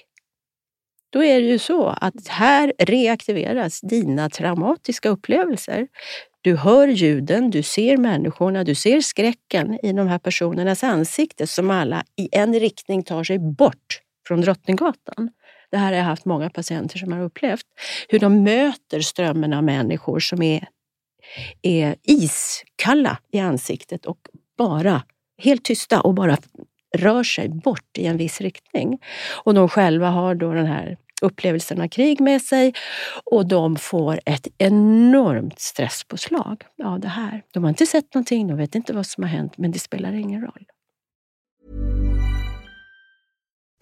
då 1.13 1.23
är 1.23 1.41
det 1.41 1.47
ju 1.47 1.59
så 1.59 1.87
att 1.87 2.27
här 2.27 2.73
reaktiveras 2.79 3.81
dina 3.81 4.29
traumatiska 4.29 5.09
upplevelser. 5.09 5.87
Du 6.41 6.55
hör 6.55 6.87
ljuden, 6.87 7.49
du 7.49 7.63
ser 7.63 7.97
människorna, 7.97 8.63
du 8.63 8.75
ser 8.75 9.01
skräcken 9.01 9.79
i 9.85 9.93
de 9.93 10.07
här 10.07 10.19
personernas 10.19 10.83
ansikte 10.83 11.47
som 11.47 11.71
alla 11.71 12.03
i 12.15 12.29
en 12.31 12.59
riktning 12.59 13.03
tar 13.03 13.23
sig 13.23 13.39
bort 13.39 14.01
från 14.27 14.41
Drottninggatan. 14.41 15.29
Det 15.71 15.77
här 15.77 15.85
har 15.85 15.97
jag 15.97 16.03
haft 16.03 16.25
många 16.25 16.49
patienter 16.49 16.97
som 16.99 17.11
har 17.11 17.21
upplevt. 17.21 17.65
Hur 18.09 18.19
de 18.19 18.43
möter 18.43 18.99
strömmen 18.99 19.53
av 19.53 19.63
människor 19.63 20.19
som 20.19 20.41
är 20.41 20.67
är 21.61 21.95
iskalla 22.03 23.17
i 23.31 23.39
ansiktet 23.39 24.05
och 24.05 24.19
bara 24.57 25.03
helt 25.37 25.63
tysta 25.63 26.01
och 26.01 26.13
bara 26.13 26.37
rör 26.93 27.23
sig 27.23 27.49
bort 27.49 27.97
i 27.97 28.05
en 28.05 28.17
viss 28.17 28.41
riktning. 28.41 28.99
Och 29.43 29.53
de 29.53 29.69
själva 29.69 30.09
har 30.09 30.35
då 30.35 30.53
den 30.53 30.65
här 30.65 30.97
upplevelsen 31.21 31.81
av 31.81 31.87
krig 31.87 32.21
med 32.21 32.41
sig 32.41 32.73
och 33.23 33.47
de 33.47 33.75
får 33.75 34.19
ett 34.25 34.47
enormt 34.57 35.59
stresspåslag 35.59 36.63
av 36.83 36.99
det 36.99 37.07
här. 37.07 37.41
De 37.53 37.63
har 37.63 37.69
inte 37.69 37.85
sett 37.85 38.13
någonting, 38.13 38.47
de 38.47 38.57
vet 38.57 38.75
inte 38.75 38.93
vad 38.93 39.05
som 39.05 39.23
har 39.23 39.29
hänt, 39.29 39.57
men 39.57 39.71
det 39.71 39.79
spelar 39.79 40.13
ingen 40.13 40.41
roll. 40.41 40.65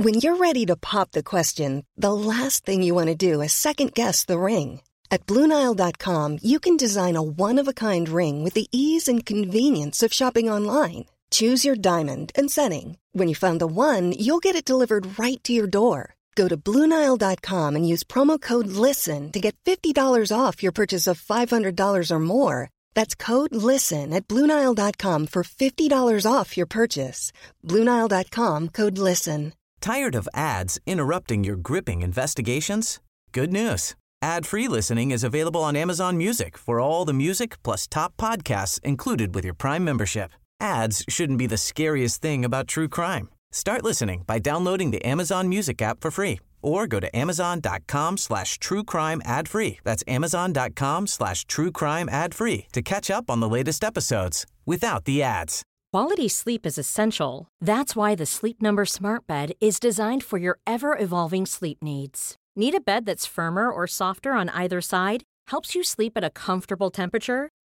When 0.04 0.15
you're 0.15 0.38
ready 0.38 0.65
to 0.65 0.76
pop 0.76 1.12
the 1.12 1.21
question, 1.24 1.84
the 2.02 2.13
last 2.13 2.65
thing 2.65 2.84
you 2.84 2.95
want 2.95 3.19
to 3.19 3.34
do 3.34 3.43
is 3.43 3.54
second 3.54 3.93
guess 3.93 4.26
the 4.26 4.34
ring. 4.34 4.82
At 5.12 5.26
BlueNile.com 5.26 6.39
you 6.41 6.60
can 6.60 6.78
design 6.78 7.15
a 7.15 7.21
one-of-a-kind 7.21 8.10
ring 8.10 8.43
with 8.43 8.56
the 8.56 8.67
ease 8.71 9.12
and 9.12 9.26
convenience 9.26 10.06
of 10.06 10.13
shopping 10.13 10.50
online. 10.50 11.06
Choose 11.31 11.63
your 11.65 11.75
diamond 11.75 12.31
and 12.35 12.51
setting. 12.51 12.97
When 13.13 13.27
you 13.27 13.35
find 13.35 13.59
the 13.59 13.67
one, 13.67 14.11
you'll 14.11 14.39
get 14.39 14.55
it 14.55 14.65
delivered 14.65 15.19
right 15.19 15.41
to 15.43 15.53
your 15.53 15.67
door. 15.67 16.15
Go 16.35 16.47
to 16.47 16.57
Bluenile.com 16.57 17.75
and 17.75 17.87
use 17.87 18.03
promo 18.03 18.39
code 18.39 18.67
LISTEN 18.67 19.31
to 19.31 19.39
get 19.39 19.55
$50 19.65 19.95
off 20.37 20.63
your 20.63 20.71
purchase 20.71 21.07
of 21.07 21.21
$500 21.21 22.11
or 22.11 22.19
more. 22.19 22.69
That's 22.93 23.15
code 23.15 23.53
LISTEN 23.53 24.13
at 24.13 24.27
Bluenile.com 24.27 25.27
for 25.27 25.43
$50 25.43 26.31
off 26.31 26.57
your 26.57 26.67
purchase. 26.67 27.31
Bluenile.com 27.65 28.69
code 28.69 28.97
LISTEN. 28.97 29.53
Tired 29.81 30.15
of 30.15 30.29
ads 30.33 30.79
interrupting 30.85 31.43
your 31.43 31.55
gripping 31.55 32.01
investigations? 32.01 32.99
Good 33.31 33.51
news. 33.51 33.95
Ad-free 34.21 34.67
listening 34.67 35.09
is 35.09 35.23
available 35.23 35.63
on 35.63 35.75
Amazon 35.75 36.15
Music 36.17 36.55
for 36.55 36.79
all 36.79 37.05
the 37.05 37.13
music 37.13 37.61
plus 37.63 37.87
top 37.87 38.15
podcasts 38.17 38.79
included 38.83 39.33
with 39.33 39.43
your 39.43 39.55
Prime 39.55 39.83
membership. 39.83 40.31
Ads 40.62 41.04
shouldn't 41.10 41.39
be 41.39 41.47
the 41.47 41.58
scariest 41.58 42.21
thing 42.21 42.45
about 42.45 42.67
true 42.67 42.88
crime. 42.88 43.30
Start 43.52 43.84
listening 43.84 44.24
by 44.26 44.39
downloading 44.39 44.91
the 44.91 45.04
Amazon 45.04 45.50
Music 45.50 45.82
app 45.82 46.00
for 46.00 46.12
free 46.12 46.39
or 46.62 46.88
go 46.88 47.00
to 47.00 47.13
amazon.com 47.17 48.17
slash 48.17 48.60
true 48.60 48.84
crime 48.84 49.21
ad 49.26 49.50
free. 49.50 49.80
That's 49.84 50.04
amazon.com 50.08 51.08
slash 51.08 51.43
true 51.45 51.71
crime 51.71 52.08
ad 52.10 52.34
free 52.34 52.67
to 52.71 52.82
catch 52.82 53.10
up 53.10 53.30
on 53.30 53.39
the 53.39 53.50
latest 53.50 53.84
episodes 53.84 54.45
without 54.65 55.06
the 55.06 55.24
ads. 55.24 55.63
Quality 55.91 56.30
sleep 56.30 56.65
is 56.65 56.78
essential. 56.78 57.50
That's 57.60 57.97
why 57.97 58.15
the 58.15 58.26
Sleep 58.26 58.62
Number 58.62 58.86
Smart 58.86 59.28
Bed 59.28 59.52
is 59.60 59.78
designed 59.78 60.24
for 60.24 60.38
your 60.38 60.58
ever 60.65 60.97
evolving 60.97 61.45
sleep 61.45 61.80
needs. 61.82 62.36
Need 62.56 62.76
a 62.76 62.80
bed 62.80 63.06
that's 63.06 63.26
firmer 63.26 63.69
or 63.69 63.88
softer 63.88 64.32
on 64.32 64.47
either 64.50 64.80
side? 64.80 65.24
Helps 65.47 65.76
you 65.76 65.84
sleep 65.84 66.13
at 66.15 66.24
a 66.24 66.30
comfortable 66.30 66.91
temperature? 66.91 67.50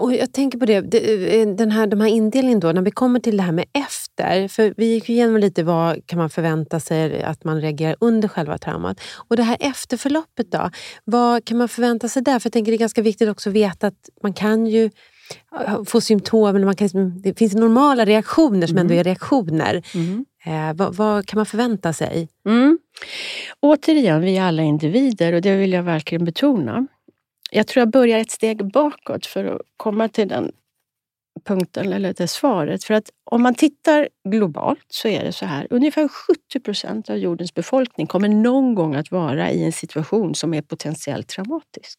Och 0.00 0.14
jag 0.14 0.32
tänker 0.32 0.58
på 0.58 0.66
det, 0.66 0.80
det- 0.80 1.44
den 1.44 1.70
här, 1.70 1.86
de 1.86 2.00
här 2.00 2.08
indelningen 2.08 2.60
då, 2.60 2.72
när 2.72 2.82
vi 2.82 2.90
kommer 2.90 3.20
till 3.20 3.36
det 3.36 3.42
här 3.42 3.52
med 3.52 3.64
efter. 3.72 4.48
För 4.48 4.74
vi 4.76 4.86
gick 4.86 5.08
igenom 5.08 5.36
lite 5.36 5.62
vad 5.62 6.06
kan 6.06 6.18
man 6.18 6.30
förvänta 6.30 6.80
sig 6.80 7.22
att 7.22 7.44
man 7.44 7.60
reagerar 7.60 7.96
under 8.00 8.28
själva 8.28 8.58
traumat. 8.58 9.00
Och 9.28 9.36
det 9.36 9.42
här 9.42 9.56
efterförloppet 9.60 10.52
då, 10.52 10.70
vad 11.04 11.44
kan 11.44 11.58
man 11.58 11.68
förvänta 11.68 12.08
sig 12.08 12.22
där? 12.22 12.38
För 12.38 12.46
jag 12.46 12.52
tänker 12.52 12.72
det 12.72 12.76
är 12.76 12.78
ganska 12.78 13.02
viktigt 13.02 13.28
också 13.28 13.48
att 13.50 13.54
veta 13.56 13.86
att 13.86 14.08
man 14.22 14.32
kan 14.32 14.66
ju 14.66 14.90
ja, 15.50 15.84
få 15.86 16.00
symptom, 16.00 16.64
man 16.64 16.76
kan, 16.76 16.88
det 17.22 17.38
finns 17.38 17.54
normala 17.54 18.04
reaktioner 18.04 18.66
som 18.66 18.78
ändå 18.78 18.94
är 18.94 19.04
reaktioner. 19.04 19.82
Eh, 20.44 20.74
vad, 20.76 20.94
vad 20.96 21.26
kan 21.26 21.36
man 21.38 21.46
förvänta 21.46 21.92
sig? 21.92 22.28
Mm. 22.46 22.78
Återigen, 23.60 24.20
vi 24.20 24.36
är 24.36 24.42
alla 24.42 24.62
individer 24.62 25.32
och 25.32 25.42
det 25.42 25.56
vill 25.56 25.72
jag 25.72 25.82
verkligen 25.82 26.24
betona. 26.24 26.86
Jag 27.50 27.66
tror 27.66 27.80
jag 27.80 27.90
börjar 27.90 28.18
ett 28.18 28.30
steg 28.30 28.72
bakåt 28.72 29.26
för 29.26 29.44
att 29.44 29.60
komma 29.76 30.08
till 30.08 30.28
den 30.28 30.52
punkten, 31.44 31.92
eller 31.92 32.14
det 32.14 32.28
svaret. 32.28 32.84
För 32.84 32.94
att 32.94 33.10
om 33.24 33.42
man 33.42 33.54
tittar 33.54 34.08
globalt 34.28 34.84
så 34.88 35.08
är 35.08 35.24
det 35.24 35.32
så 35.32 35.46
här, 35.46 35.66
ungefär 35.70 36.08
70 36.08 36.60
procent 36.60 37.10
av 37.10 37.16
jordens 37.16 37.54
befolkning 37.54 38.06
kommer 38.06 38.28
någon 38.28 38.74
gång 38.74 38.94
att 38.94 39.10
vara 39.10 39.50
i 39.50 39.64
en 39.64 39.72
situation 39.72 40.34
som 40.34 40.54
är 40.54 40.62
potentiellt 40.62 41.28
traumatisk. 41.28 41.98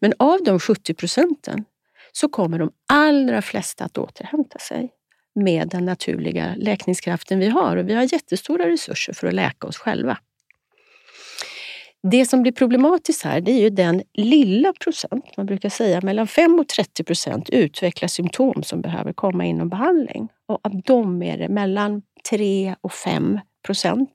Men 0.00 0.12
av 0.18 0.38
de 0.44 0.60
70 0.60 0.94
procenten 0.94 1.64
så 2.12 2.28
kommer 2.28 2.58
de 2.58 2.72
allra 2.88 3.42
flesta 3.42 3.84
att 3.84 3.98
återhämta 3.98 4.58
sig 4.58 4.90
med 5.34 5.68
den 5.68 5.84
naturliga 5.84 6.54
läkningskraften 6.56 7.38
vi 7.38 7.48
har. 7.48 7.76
Och 7.76 7.88
vi 7.88 7.94
har 7.94 8.12
jättestora 8.12 8.68
resurser 8.68 9.12
för 9.12 9.26
att 9.26 9.34
läka 9.34 9.66
oss 9.66 9.76
själva. 9.76 10.18
Det 12.10 12.26
som 12.26 12.42
blir 12.42 12.52
problematiskt 12.52 13.22
här 13.22 13.40
det 13.40 13.52
är 13.52 13.60
ju 13.60 13.70
den 13.70 14.02
lilla 14.14 14.72
procent, 14.72 15.36
man 15.36 15.46
brukar 15.46 15.68
säga 15.68 16.00
mellan 16.00 16.26
5 16.26 16.58
och 16.58 16.68
30 16.68 17.04
procent 17.04 17.50
utvecklar 17.50 18.08
symptom 18.08 18.62
som 18.62 18.80
behöver 18.80 19.12
komma 19.12 19.44
inom 19.44 19.68
behandling. 19.68 20.28
Och 20.48 20.66
av 20.66 20.80
dem 20.82 21.22
är 21.22 21.38
det 21.38 21.48
mellan 21.48 22.02
3 22.30 22.74
och 22.80 22.92
5 22.92 23.40
procent 23.66 24.10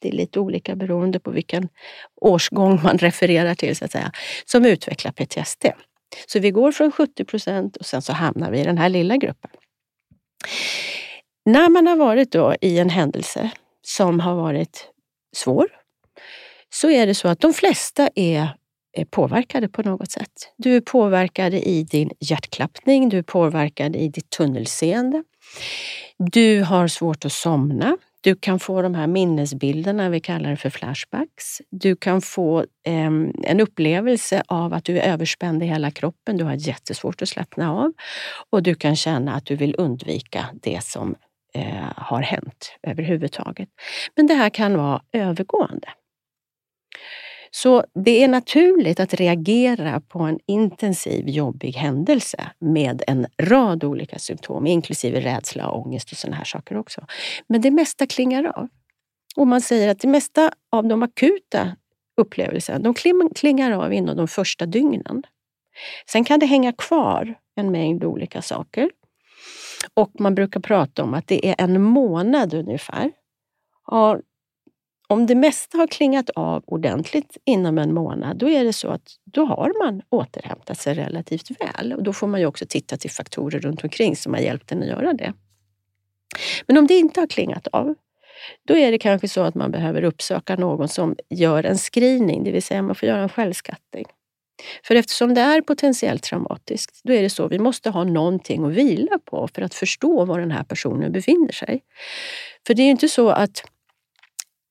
det 0.00 0.08
är 0.08 0.12
lite 0.12 0.40
olika 0.40 0.76
beroende 0.76 1.20
på 1.20 1.30
vilken 1.30 1.68
årsgång 2.20 2.80
man 2.82 2.98
refererar 2.98 3.54
till, 3.54 3.76
så 3.76 3.84
att 3.84 3.92
säga, 3.92 4.12
som 4.44 4.64
utvecklar 4.64 5.12
PTSD. 5.12 5.66
Så 6.26 6.38
vi 6.40 6.50
går 6.50 6.72
från 6.72 6.92
70 6.92 7.24
procent 7.24 7.76
och 7.76 7.86
sen 7.86 8.02
så 8.02 8.12
hamnar 8.12 8.50
vi 8.50 8.60
i 8.60 8.64
den 8.64 8.78
här 8.78 8.88
lilla 8.88 9.16
gruppen. 9.16 9.50
När 11.44 11.68
man 11.68 11.86
har 11.86 11.96
varit 11.96 12.32
då 12.32 12.54
i 12.60 12.78
en 12.78 12.90
händelse 12.90 13.50
som 13.82 14.20
har 14.20 14.34
varit 14.34 14.88
svår, 15.36 15.68
så 16.70 16.90
är 16.90 17.06
det 17.06 17.14
så 17.14 17.28
att 17.28 17.40
de 17.40 17.54
flesta 17.54 18.10
är 18.14 18.48
påverkade 19.10 19.68
på 19.68 19.82
något 19.82 20.10
sätt. 20.10 20.32
Du 20.56 20.76
är 20.76 20.80
påverkad 20.80 21.54
i 21.54 21.82
din 21.82 22.10
hjärtklappning, 22.20 23.08
du 23.08 23.18
är 23.18 23.22
påverkad 23.22 23.96
i 23.96 24.08
ditt 24.08 24.30
tunnelseende. 24.30 25.24
Du 26.18 26.62
har 26.62 26.88
svårt 26.88 27.24
att 27.24 27.32
somna. 27.32 27.96
Du 28.22 28.34
kan 28.34 28.58
få 28.58 28.82
de 28.82 28.94
här 28.94 29.06
minnesbilderna, 29.06 30.08
vi 30.08 30.20
kallar 30.20 30.50
det 30.50 30.56
för 30.56 30.70
flashbacks. 30.70 31.62
Du 31.70 31.96
kan 31.96 32.20
få 32.20 32.60
eh, 32.60 33.10
en 33.44 33.60
upplevelse 33.60 34.42
av 34.46 34.74
att 34.74 34.84
du 34.84 34.98
är 34.98 35.12
överspänd 35.12 35.62
i 35.62 35.66
hela 35.66 35.90
kroppen. 35.90 36.36
Du 36.36 36.44
har 36.44 36.54
jättesvårt 36.54 37.22
att 37.22 37.28
slappna 37.28 37.72
av 37.72 37.92
och 38.50 38.62
du 38.62 38.74
kan 38.74 38.96
känna 38.96 39.34
att 39.34 39.46
du 39.46 39.56
vill 39.56 39.74
undvika 39.78 40.46
det 40.62 40.84
som 40.84 41.14
eh, 41.54 41.92
har 41.96 42.22
hänt 42.22 42.72
överhuvudtaget. 42.82 43.68
Men 44.16 44.26
det 44.26 44.34
här 44.34 44.50
kan 44.50 44.76
vara 44.76 45.02
övergående. 45.12 45.88
Så 47.50 47.84
det 47.94 48.22
är 48.22 48.28
naturligt 48.28 49.00
att 49.00 49.14
reagera 49.14 50.00
på 50.00 50.18
en 50.18 50.38
intensiv 50.46 51.28
jobbig 51.28 51.72
händelse 51.72 52.50
med 52.58 53.02
en 53.06 53.26
rad 53.42 53.84
olika 53.84 54.18
symptom, 54.18 54.66
inklusive 54.66 55.20
rädsla, 55.20 55.70
ångest 55.70 56.12
och 56.12 56.18
sådana 56.18 56.36
här 56.36 56.44
saker 56.44 56.76
också. 56.76 57.06
Men 57.46 57.60
det 57.60 57.70
mesta 57.70 58.06
klingar 58.06 58.44
av. 58.44 58.68
Och 59.36 59.46
man 59.46 59.60
säger 59.60 59.88
att 59.88 60.00
det 60.00 60.08
mesta 60.08 60.52
av 60.72 60.88
de 60.88 61.02
akuta 61.02 61.76
upplevelserna, 62.16 62.78
de 62.78 62.94
klingar 63.34 63.70
av 63.72 63.92
inom 63.92 64.16
de 64.16 64.28
första 64.28 64.66
dygnen. 64.66 65.22
Sen 66.06 66.24
kan 66.24 66.38
det 66.38 66.46
hänga 66.46 66.72
kvar 66.72 67.34
en 67.56 67.70
mängd 67.70 68.04
olika 68.04 68.42
saker. 68.42 68.90
Och 69.94 70.10
man 70.20 70.34
brukar 70.34 70.60
prata 70.60 71.02
om 71.02 71.14
att 71.14 71.26
det 71.26 71.48
är 71.48 71.54
en 71.58 71.82
månad 71.82 72.54
ungefär. 72.54 73.12
Har 73.82 74.22
om 75.10 75.26
det 75.26 75.34
mesta 75.34 75.78
har 75.78 75.86
klingat 75.86 76.30
av 76.30 76.62
ordentligt 76.66 77.36
inom 77.44 77.78
en 77.78 77.94
månad, 77.94 78.36
då 78.36 78.48
är 78.48 78.64
det 78.64 78.72
så 78.72 78.88
att 78.88 79.16
då 79.24 79.44
har 79.44 79.84
man 79.84 80.02
återhämtat 80.08 80.78
sig 80.78 80.94
relativt 80.94 81.50
väl. 81.50 81.92
Och 81.92 82.02
då 82.02 82.12
får 82.12 82.26
man 82.26 82.40
ju 82.40 82.46
också 82.46 82.66
titta 82.68 82.96
till 82.96 83.10
faktorer 83.10 83.60
runt 83.60 83.84
omkring 83.84 84.16
som 84.16 84.34
har 84.34 84.40
hjälpt 84.40 84.72
en 84.72 84.82
att 84.82 84.88
göra 84.88 85.12
det. 85.12 85.32
Men 86.66 86.78
om 86.78 86.86
det 86.86 86.94
inte 86.94 87.20
har 87.20 87.26
klingat 87.26 87.66
av, 87.66 87.94
då 88.66 88.76
är 88.76 88.90
det 88.90 88.98
kanske 88.98 89.28
så 89.28 89.40
att 89.40 89.54
man 89.54 89.70
behöver 89.70 90.04
uppsöka 90.04 90.56
någon 90.56 90.88
som 90.88 91.16
gör 91.28 91.64
en 91.64 91.78
screening, 91.78 92.44
det 92.44 92.52
vill 92.52 92.62
säga 92.62 92.82
man 92.82 92.94
får 92.94 93.08
göra 93.08 93.22
en 93.22 93.28
självskattning. 93.28 94.04
För 94.84 94.94
eftersom 94.94 95.34
det 95.34 95.40
är 95.40 95.60
potentiellt 95.60 96.22
traumatiskt, 96.22 97.00
då 97.04 97.12
är 97.12 97.22
det 97.22 97.30
så 97.30 97.44
att 97.44 97.52
vi 97.52 97.58
måste 97.58 97.90
ha 97.90 98.04
någonting 98.04 98.64
att 98.64 98.72
vila 98.72 99.18
på 99.24 99.48
för 99.54 99.62
att 99.62 99.74
förstå 99.74 100.24
var 100.24 100.40
den 100.40 100.50
här 100.50 100.64
personen 100.64 101.12
befinner 101.12 101.52
sig. 101.52 101.82
För 102.66 102.74
det 102.74 102.82
är 102.82 102.84
ju 102.84 102.90
inte 102.90 103.08
så 103.08 103.28
att 103.28 103.62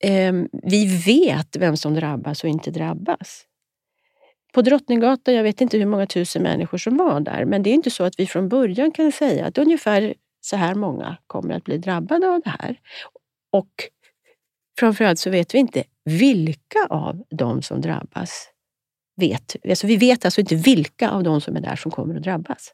eh, 0.00 0.32
vi 0.52 1.02
vet 1.06 1.56
vem 1.56 1.76
som 1.76 1.94
drabbas 1.94 2.44
och 2.44 2.50
inte 2.50 2.70
drabbas. 2.70 3.46
På 4.52 4.62
Drottninggatan, 4.62 5.34
jag 5.34 5.42
vet 5.42 5.60
inte 5.60 5.78
hur 5.78 5.86
många 5.86 6.06
tusen 6.06 6.42
människor 6.42 6.78
som 6.78 6.96
var 6.96 7.20
där, 7.20 7.44
men 7.44 7.62
det 7.62 7.70
är 7.70 7.74
inte 7.74 7.90
så 7.90 8.04
att 8.04 8.20
vi 8.20 8.26
från 8.26 8.48
början 8.48 8.90
kan 8.90 9.12
säga 9.12 9.46
att 9.46 9.58
ungefär 9.58 10.14
så 10.40 10.56
här 10.56 10.74
många 10.74 11.16
kommer 11.26 11.54
att 11.54 11.64
bli 11.64 11.78
drabbade 11.78 12.28
av 12.28 12.40
det 12.40 12.50
här. 12.50 12.80
Och 13.50 13.70
framförallt 14.78 15.18
så 15.18 15.30
vet 15.30 15.54
vi 15.54 15.58
inte 15.58 15.84
vilka 16.04 16.86
av 16.90 17.24
dem 17.30 17.62
som 17.62 17.80
drabbas 17.80 18.48
vet. 19.16 19.56
Alltså 19.68 19.86
vi 19.86 19.96
vet 19.96 20.24
alltså 20.24 20.40
inte 20.40 20.54
vilka 20.54 21.10
av 21.10 21.22
dem 21.22 21.40
som 21.40 21.56
är 21.56 21.60
där 21.60 21.76
som 21.76 21.90
kommer 21.90 22.14
att 22.14 22.22
drabbas. 22.22 22.72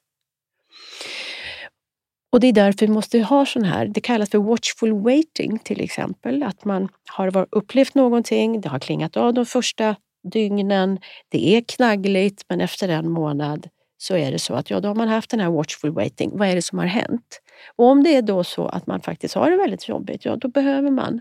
Och 2.36 2.40
det 2.40 2.46
är 2.46 2.52
därför 2.52 2.86
vi 2.86 2.92
måste 2.92 3.20
ha 3.20 3.46
sån 3.46 3.64
här, 3.64 3.86
det 3.86 4.00
kallas 4.00 4.30
för 4.30 4.38
watchful 4.38 4.92
waiting 4.92 5.58
till 5.58 5.80
exempel. 5.80 6.42
Att 6.42 6.64
man 6.64 6.88
har 7.08 7.46
upplevt 7.50 7.94
någonting, 7.94 8.60
det 8.60 8.68
har 8.68 8.78
klingat 8.78 9.16
av 9.16 9.34
de 9.34 9.46
första 9.46 9.96
dygnen, 10.32 10.98
det 11.28 11.56
är 11.56 11.60
knaggligt 11.68 12.44
men 12.48 12.60
efter 12.60 12.88
en 12.88 13.10
månad 13.10 13.68
så 13.98 14.16
är 14.16 14.32
det 14.32 14.38
så 14.38 14.54
att 14.54 14.70
ja, 14.70 14.80
då 14.80 14.88
har 14.88 14.94
man 14.94 15.08
haft 15.08 15.30
den 15.30 15.40
här 15.40 15.50
watchful 15.50 15.90
waiting. 15.90 16.30
Vad 16.38 16.48
är 16.48 16.54
det 16.54 16.62
som 16.62 16.78
har 16.78 16.86
hänt? 16.86 17.40
Och 17.76 17.86
om 17.86 18.02
det 18.02 18.16
är 18.16 18.22
då 18.22 18.44
så 18.44 18.66
att 18.66 18.86
man 18.86 19.00
faktiskt 19.00 19.34
har 19.34 19.50
det 19.50 19.56
väldigt 19.56 19.88
jobbigt, 19.88 20.24
ja 20.24 20.36
då 20.36 20.48
behöver 20.48 20.90
man 20.90 21.20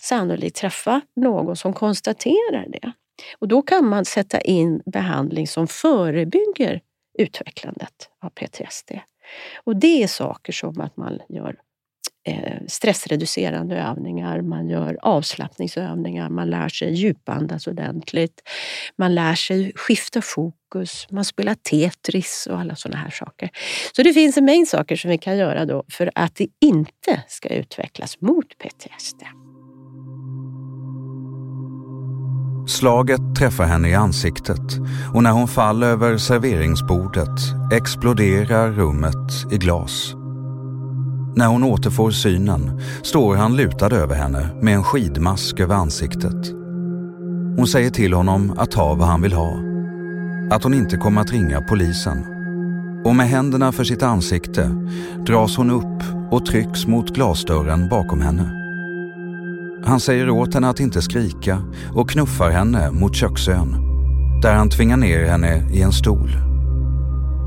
sannolikt 0.00 0.56
träffa 0.56 1.00
någon 1.16 1.56
som 1.56 1.72
konstaterar 1.72 2.66
det. 2.68 2.92
Och 3.38 3.48
då 3.48 3.62
kan 3.62 3.88
man 3.88 4.04
sätta 4.04 4.40
in 4.40 4.82
behandling 4.86 5.46
som 5.46 5.66
förebygger 5.66 6.80
utvecklandet 7.18 8.10
av 8.22 8.28
PTSD. 8.28 8.92
Och 9.64 9.76
det 9.76 10.02
är 10.02 10.06
saker 10.06 10.52
som 10.52 10.80
att 10.80 10.96
man 10.96 11.18
gör 11.28 11.56
eh, 12.26 12.56
stressreducerande 12.66 13.76
övningar, 13.76 14.40
man 14.40 14.68
gör 14.68 14.98
avslappningsövningar, 15.02 16.28
man 16.28 16.50
lär 16.50 16.68
sig 16.68 16.94
djupandas 16.94 17.66
ordentligt, 17.66 18.48
man 18.96 19.14
lär 19.14 19.34
sig 19.34 19.72
skifta 19.74 20.22
fokus, 20.22 21.06
man 21.10 21.24
spelar 21.24 21.54
Tetris 21.54 22.48
och 22.50 22.58
alla 22.58 22.76
sådana 22.76 22.98
här 22.98 23.10
saker. 23.10 23.50
Så 23.96 24.02
det 24.02 24.12
finns 24.12 24.36
en 24.36 24.44
mängd 24.44 24.68
saker 24.68 24.96
som 24.96 25.10
vi 25.10 25.18
kan 25.18 25.36
göra 25.36 25.64
då 25.64 25.84
för 25.90 26.10
att 26.14 26.34
det 26.34 26.48
inte 26.60 27.22
ska 27.28 27.48
utvecklas 27.48 28.20
mot 28.20 28.58
PTSD. 28.58 29.47
Slaget 32.68 33.20
träffar 33.38 33.64
henne 33.64 33.88
i 33.88 33.94
ansiktet 33.94 34.78
och 35.14 35.22
när 35.22 35.30
hon 35.30 35.48
faller 35.48 35.86
över 35.86 36.18
serveringsbordet 36.18 37.40
exploderar 37.72 38.70
rummet 38.70 39.52
i 39.52 39.58
glas. 39.58 40.14
När 41.36 41.46
hon 41.46 41.64
återfår 41.64 42.10
synen 42.10 42.80
står 43.02 43.36
han 43.36 43.56
lutad 43.56 43.96
över 43.96 44.14
henne 44.14 44.48
med 44.62 44.74
en 44.74 44.84
skidmask 44.84 45.60
över 45.60 45.74
ansiktet. 45.74 46.52
Hon 47.56 47.66
säger 47.66 47.90
till 47.90 48.12
honom 48.12 48.54
att 48.58 48.70
ta 48.70 48.94
vad 48.94 49.08
han 49.08 49.22
vill 49.22 49.32
ha. 49.32 49.52
Att 50.50 50.64
hon 50.64 50.74
inte 50.74 50.96
kommer 50.96 51.20
att 51.20 51.32
ringa 51.32 51.60
polisen. 51.60 52.24
Och 53.04 53.14
med 53.14 53.28
händerna 53.28 53.72
för 53.72 53.84
sitt 53.84 54.02
ansikte 54.02 54.70
dras 55.26 55.56
hon 55.56 55.70
upp 55.70 56.02
och 56.30 56.46
trycks 56.46 56.86
mot 56.86 57.14
glasdörren 57.14 57.88
bakom 57.88 58.20
henne. 58.20 58.57
Han 59.84 60.00
säger 60.00 60.30
åt 60.30 60.54
henne 60.54 60.68
att 60.68 60.80
inte 60.80 61.02
skrika 61.02 61.62
och 61.94 62.10
knuffar 62.10 62.50
henne 62.50 62.90
mot 62.90 63.14
köksön 63.14 63.76
där 64.42 64.54
han 64.54 64.70
tvingar 64.70 64.96
ner 64.96 65.24
henne 65.24 65.68
i 65.72 65.82
en 65.82 65.92
stol. 65.92 66.30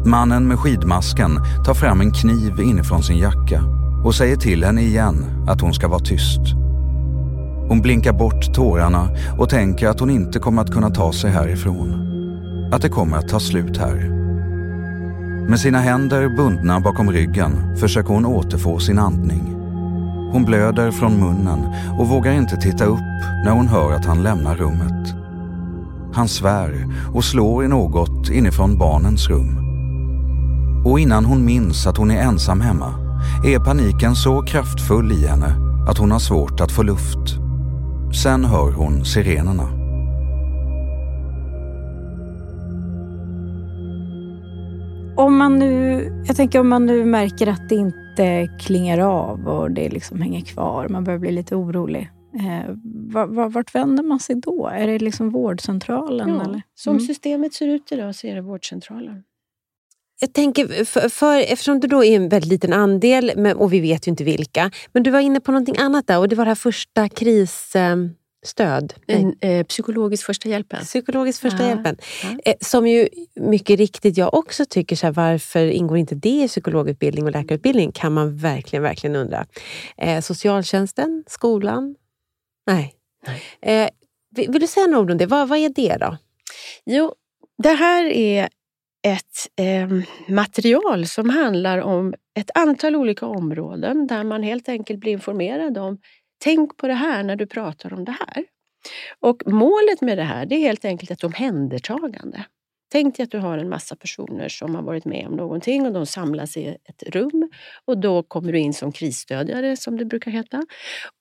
Mannen 0.05 0.47
med 0.47 0.59
skidmasken 0.59 1.39
tar 1.65 1.73
fram 1.73 2.01
en 2.01 2.11
kniv 2.11 2.59
inifrån 2.59 3.03
sin 3.03 3.17
jacka 3.17 3.63
och 4.05 4.15
säger 4.15 4.35
till 4.35 4.63
henne 4.63 4.81
igen 4.81 5.25
att 5.47 5.61
hon 5.61 5.73
ska 5.73 5.87
vara 5.87 5.99
tyst. 5.99 6.41
Hon 7.67 7.81
blinkar 7.81 8.13
bort 8.13 8.53
tårarna 8.53 9.09
och 9.37 9.49
tänker 9.49 9.87
att 9.87 9.99
hon 9.99 10.09
inte 10.09 10.39
kommer 10.39 10.61
att 10.61 10.71
kunna 10.71 10.89
ta 10.89 11.13
sig 11.13 11.31
härifrån. 11.31 12.07
Att 12.73 12.81
det 12.81 12.89
kommer 12.89 13.17
att 13.17 13.27
ta 13.27 13.39
slut 13.39 13.77
här. 13.77 14.09
Med 15.49 15.59
sina 15.59 15.79
händer 15.79 16.29
bundna 16.37 16.79
bakom 16.79 17.11
ryggen 17.11 17.77
försöker 17.77 18.13
hon 18.13 18.25
återfå 18.25 18.79
sin 18.79 18.99
andning. 18.99 19.60
Hon 20.31 20.45
blöder 20.45 20.91
från 20.91 21.19
munnen 21.19 21.59
och 21.99 22.07
vågar 22.07 22.31
inte 22.31 22.55
titta 22.55 22.85
upp 22.85 22.99
när 23.45 23.51
hon 23.51 23.67
hör 23.67 23.93
att 23.93 24.05
han 24.05 24.23
lämnar 24.23 24.55
rummet. 24.55 25.15
Han 26.13 26.27
svär 26.27 26.87
och 27.13 27.23
slår 27.23 27.65
i 27.65 27.67
något 27.67 28.29
inifrån 28.29 28.77
barnens 28.77 29.29
rum. 29.29 29.57
Och 30.85 30.99
innan 30.99 31.25
hon 31.25 31.45
minns 31.45 31.87
att 31.87 31.97
hon 31.97 32.11
är 32.11 32.21
ensam 32.21 32.61
hemma 32.61 32.93
är 33.45 33.59
paniken 33.59 34.15
så 34.15 34.41
kraftfull 34.41 35.11
i 35.11 35.27
henne 35.27 35.55
att 35.89 35.97
hon 35.97 36.11
har 36.11 36.19
svårt 36.19 36.61
att 36.61 36.71
få 36.71 36.83
luft. 36.83 37.37
Sen 38.23 38.45
hör 38.45 38.71
hon 38.71 39.05
sirenerna. 39.05 39.67
Om 45.17 45.37
man 45.37 45.59
nu, 45.59 46.23
jag 46.27 46.35
tänker 46.35 46.59
om 46.59 46.69
man 46.69 46.85
nu 46.85 47.05
märker 47.05 47.47
att 47.47 47.69
det 47.69 47.75
inte 47.75 48.00
klingar 48.59 48.99
av 48.99 49.47
och 49.47 49.71
det 49.71 49.89
liksom 49.89 50.21
hänger 50.21 50.41
kvar, 50.41 50.87
man 50.87 51.03
börjar 51.03 51.19
bli 51.19 51.31
lite 51.31 51.55
orolig. 51.55 52.09
Eh, 52.39 52.75
vart 53.27 53.75
vänder 53.75 54.03
man 54.03 54.19
sig 54.19 54.35
då? 54.35 54.67
Är 54.67 54.87
det 54.87 54.99
liksom 54.99 55.29
vårdcentralen? 55.29 56.29
Ja, 56.29 56.43
eller? 56.43 56.61
Som 56.75 56.95
mm. 56.95 57.05
systemet 57.05 57.53
ser 57.53 57.67
ut 57.67 57.91
idag 57.91 58.15
så 58.15 58.27
är 58.27 58.35
det 58.35 58.41
vårdcentralen. 58.41 59.23
Jag 60.19 60.33
tänker, 60.33 60.85
för, 60.85 61.09
för, 61.09 61.39
eftersom 61.39 61.79
det 61.79 61.87
då 61.87 62.03
är 62.03 62.15
en 62.15 62.29
väldigt 62.29 62.49
liten 62.49 62.73
andel, 62.73 63.31
men, 63.35 63.57
och 63.57 63.73
vi 63.73 63.79
vet 63.79 64.07
ju 64.07 64.09
inte 64.09 64.23
vilka, 64.23 64.71
men 64.93 65.03
du 65.03 65.11
var 65.11 65.19
inne 65.19 65.39
på 65.39 65.51
någonting 65.51 65.77
annat 65.77 66.07
där 66.07 66.19
och 66.19 66.29
det 66.29 66.35
var 66.35 66.45
det 66.45 66.49
här 66.49 66.55
första 66.55 67.09
kris... 67.09 67.75
Stöd? 68.43 68.93
En, 69.07 69.35
eh, 69.41 69.65
psykologisk 69.65 70.25
första 70.25 70.49
hjälpen. 70.49 70.79
Psykologisk 70.81 71.41
första 71.41 71.63
Ja, 71.63 71.69
hjälpen. 71.69 71.97
ja. 72.23 72.29
Eh, 72.45 72.55
som 72.61 72.87
ju 72.87 73.07
mycket 73.35 73.77
riktigt 73.79 74.17
jag 74.17 74.33
också 74.33 74.65
tycker, 74.65 74.95
så 74.95 75.05
här, 75.07 75.13
varför 75.13 75.65
ingår 75.67 75.97
inte 75.97 76.15
det 76.15 76.43
i 76.43 76.47
psykologutbildning 76.47 77.25
och 77.25 77.31
läkarutbildning? 77.31 77.91
Kan 77.91 78.13
man 78.13 78.37
verkligen, 78.37 78.83
verkligen 78.83 79.15
undra. 79.15 79.45
Eh, 79.97 80.21
socialtjänsten? 80.21 81.23
Skolan? 81.27 81.95
Nej. 82.67 82.93
Eh, 83.61 83.89
vill, 84.35 84.51
vill 84.51 84.61
du 84.61 84.67
säga 84.67 84.87
några 84.87 84.99
ord 84.99 85.11
om 85.11 85.17
det? 85.17 85.25
Vad, 85.25 85.47
vad 85.49 85.59
är 85.59 85.69
det 85.69 85.97
då? 85.99 86.17
Jo, 86.85 87.13
det 87.63 87.69
här 87.73 88.05
är 88.05 88.49
ett 89.07 89.59
eh, 89.59 89.89
material 90.33 91.07
som 91.07 91.29
handlar 91.29 91.77
om 91.77 92.13
ett 92.39 92.51
antal 92.53 92.95
olika 92.95 93.25
områden 93.25 94.07
där 94.07 94.23
man 94.23 94.43
helt 94.43 94.69
enkelt 94.69 94.99
blir 94.99 95.11
informerad 95.11 95.77
om 95.77 95.97
Tänk 96.43 96.77
på 96.77 96.87
det 96.87 96.93
här 96.93 97.23
när 97.23 97.35
du 97.35 97.47
pratar 97.47 97.93
om 97.93 98.05
det 98.05 98.15
här. 98.19 98.45
Och 99.19 99.43
målet 99.45 100.01
med 100.01 100.17
det 100.17 100.23
här 100.23 100.45
det 100.45 100.55
är 100.55 100.59
helt 100.59 100.85
enkelt 100.85 101.11
ett 101.11 101.23
omhändertagande. 101.23 102.45
Tänk 102.91 103.17
dig 103.17 103.23
att 103.23 103.31
du 103.31 103.37
har 103.37 103.57
en 103.57 103.69
massa 103.69 103.95
personer 103.95 104.49
som 104.49 104.75
har 104.75 104.81
varit 104.81 105.05
med 105.05 105.27
om 105.27 105.35
någonting 105.35 105.85
och 105.85 105.93
de 105.93 106.05
samlas 106.05 106.57
i 106.57 106.67
ett 106.67 107.03
rum 107.07 107.49
och 107.85 107.97
då 107.97 108.23
kommer 108.23 108.51
du 108.51 108.59
in 108.59 108.73
som 108.73 108.91
krisstödjare 108.91 109.77
som 109.77 109.97
det 109.97 110.05
brukar 110.05 110.31
heta. 110.31 110.65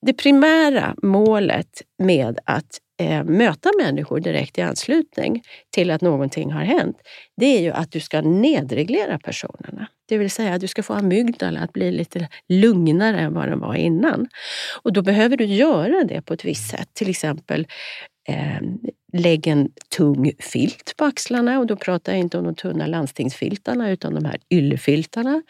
Det 0.05 0.13
primära 0.13 0.95
målet 1.03 1.81
med 2.03 2.39
att 2.45 2.79
eh, 3.01 3.23
möta 3.23 3.69
människor 3.83 4.19
direkt 4.19 4.57
i 4.57 4.61
anslutning 4.61 5.43
till 5.69 5.91
att 5.91 6.01
någonting 6.01 6.51
har 6.51 6.63
hänt, 6.63 6.97
det 7.37 7.45
är 7.45 7.61
ju 7.61 7.71
att 7.71 7.91
du 7.91 7.99
ska 7.99 8.21
nedreglera 8.21 9.19
personerna. 9.19 9.87
Det 10.07 10.17
vill 10.17 10.31
säga 10.31 10.53
att 10.53 10.61
du 10.61 10.67
ska 10.67 10.83
få 10.83 10.93
amygdala 10.93 11.59
att 11.59 11.73
bli 11.73 11.91
lite 11.91 12.27
lugnare 12.49 13.19
än 13.19 13.33
vad 13.33 13.47
den 13.47 13.59
var 13.59 13.75
innan. 13.75 14.27
Och 14.83 14.93
då 14.93 15.01
behöver 15.01 15.37
du 15.37 15.45
göra 15.45 16.03
det 16.03 16.21
på 16.21 16.33
ett 16.33 16.45
visst 16.45 16.69
sätt. 16.71 16.89
Till 16.93 17.09
exempel 17.09 17.67
eh, 18.29 18.59
lägg 19.11 19.47
en 19.47 19.69
tung 19.97 20.31
filt 20.39 20.93
på 20.97 21.05
axlarna 21.05 21.59
och 21.59 21.67
då 21.67 21.75
pratar 21.75 22.11
jag 22.11 22.19
inte 22.19 22.37
om 22.37 22.43
de 22.43 22.55
tunna 22.55 22.87
landstingsfiltarna 22.87 23.91
utan 23.91 24.15
de 24.15 24.25
här 24.25 24.37
yllefiltarna. 24.49 25.41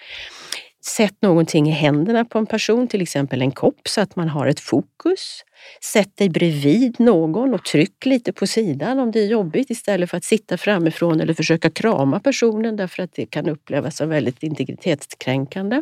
Sätt 0.85 1.21
någonting 1.21 1.69
i 1.69 1.71
händerna 1.71 2.25
på 2.25 2.37
en 2.39 2.45
person, 2.45 2.87
till 2.87 3.01
exempel 3.01 3.41
en 3.41 3.51
kopp, 3.51 3.87
så 3.87 4.01
att 4.01 4.15
man 4.15 4.29
har 4.29 4.47
ett 4.47 4.59
fokus. 4.59 5.43
Sätt 5.81 6.17
dig 6.17 6.29
bredvid 6.29 6.99
någon 6.99 7.53
och 7.53 7.65
tryck 7.65 8.05
lite 8.05 8.33
på 8.33 8.47
sidan 8.47 8.99
om 8.99 9.11
det 9.11 9.19
är 9.19 9.27
jobbigt 9.27 9.69
istället 9.69 10.09
för 10.09 10.17
att 10.17 10.23
sitta 10.23 10.57
framifrån 10.57 11.21
eller 11.21 11.33
försöka 11.33 11.69
krama 11.69 12.19
personen 12.19 12.75
därför 12.75 13.03
att 13.03 13.13
det 13.13 13.25
kan 13.25 13.49
upplevas 13.49 13.97
som 13.97 14.09
väldigt 14.09 14.43
integritetskränkande. 14.43 15.81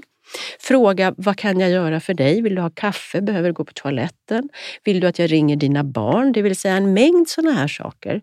Fråga, 0.59 1.13
vad 1.17 1.37
kan 1.37 1.59
jag 1.59 1.69
göra 1.69 1.99
för 1.99 2.13
dig? 2.13 2.41
Vill 2.41 2.55
du 2.55 2.61
ha 2.61 2.69
kaffe? 2.69 3.21
Behöver 3.21 3.49
du 3.49 3.53
gå 3.53 3.65
på 3.65 3.73
toaletten? 3.73 4.49
Vill 4.83 4.99
du 4.99 5.07
att 5.07 5.19
jag 5.19 5.31
ringer 5.31 5.55
dina 5.55 5.83
barn? 5.83 6.31
Det 6.31 6.41
vill 6.41 6.55
säga 6.55 6.75
en 6.75 6.93
mängd 6.93 7.29
sådana 7.29 7.51
här 7.51 7.67
saker 7.67 8.21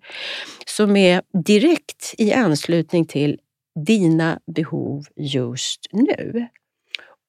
som 0.66 0.96
är 0.96 1.22
direkt 1.44 2.14
i 2.18 2.32
anslutning 2.32 3.06
till 3.06 3.38
dina 3.86 4.40
behov 4.54 5.04
just 5.16 5.86
nu. 5.92 6.46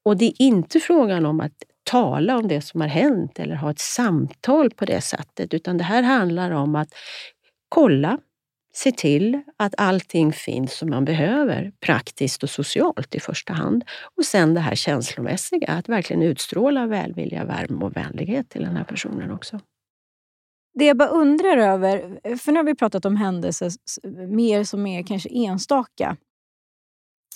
Och 0.06 0.18
det 0.18 0.26
är 0.26 0.42
inte 0.42 0.80
frågan 0.80 1.26
om 1.26 1.40
att 1.40 1.54
tala 1.84 2.38
om 2.38 2.48
det 2.48 2.62
som 2.62 2.82
har 2.82 2.88
hänt 2.88 3.40
eller 3.40 3.56
ha 3.56 3.72
ett 3.72 3.80
samtal 3.80 4.70
på 4.72 4.86
det 4.86 5.02
sättet, 5.02 5.54
utan 5.54 5.78
det 5.78 5.84
här 5.84 6.04
handlar 6.04 6.52
om 6.52 6.76
att 6.76 6.90
kolla, 7.70 8.18
se 8.78 8.92
till 8.92 9.42
att 9.58 9.74
allting 9.78 10.34
finns 10.34 10.78
som 10.78 10.90
man 10.90 11.06
behöver, 11.06 11.72
praktiskt 11.80 12.44
och 12.44 12.50
socialt 12.50 13.16
i 13.16 13.20
första 13.20 13.54
hand. 13.54 13.84
Och 14.16 14.26
sen 14.26 14.54
det 14.54 14.60
här 14.60 14.76
känslomässiga, 14.76 15.68
att 15.68 15.90
verkligen 15.90 16.22
utstråla 16.22 16.88
välvilja, 16.88 17.46
värme 17.46 17.86
och 17.86 17.96
vänlighet 17.96 18.50
till 18.50 18.62
den 18.62 18.76
här 18.76 18.84
personen 18.84 19.32
också. 19.32 19.60
Det 20.74 20.86
jag 20.86 20.98
bara 20.98 21.10
undrar 21.10 21.58
över, 21.58 22.20
för 22.38 22.52
nu 22.52 22.60
har 22.60 22.64
vi 22.64 22.76
pratat 22.76 23.06
om 23.06 23.16
händelser 23.16 23.72
mer 24.28 24.64
som 24.64 24.88
är 24.88 25.04
kanske 25.04 25.30
enstaka 25.30 26.18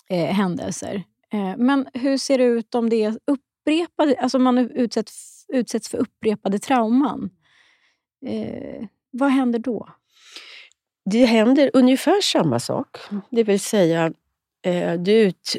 eh, 0.09 0.33
händelser. 0.33 1.03
Eh, 1.33 1.57
men 1.57 1.87
hur 1.93 2.17
ser 2.17 2.37
det 2.37 2.43
ut 2.43 2.75
om 2.75 2.89
det 2.89 3.03
är 3.03 3.19
upprepade, 3.25 4.15
alltså 4.19 4.39
man 4.39 4.57
utsätts, 4.57 5.45
utsätts 5.53 5.89
för 5.89 5.97
upprepade 5.97 6.59
trauman? 6.59 7.29
Eh, 8.25 8.87
vad 9.11 9.31
händer 9.31 9.59
då? 9.59 9.89
Det 11.05 11.25
händer 11.25 11.71
ungefär 11.73 12.21
samma 12.21 12.59
sak. 12.59 12.97
Det 13.29 13.43
vill 13.43 13.59
säga, 13.59 14.13
eh, 14.65 14.93
du, 14.93 15.11
ut, 15.11 15.55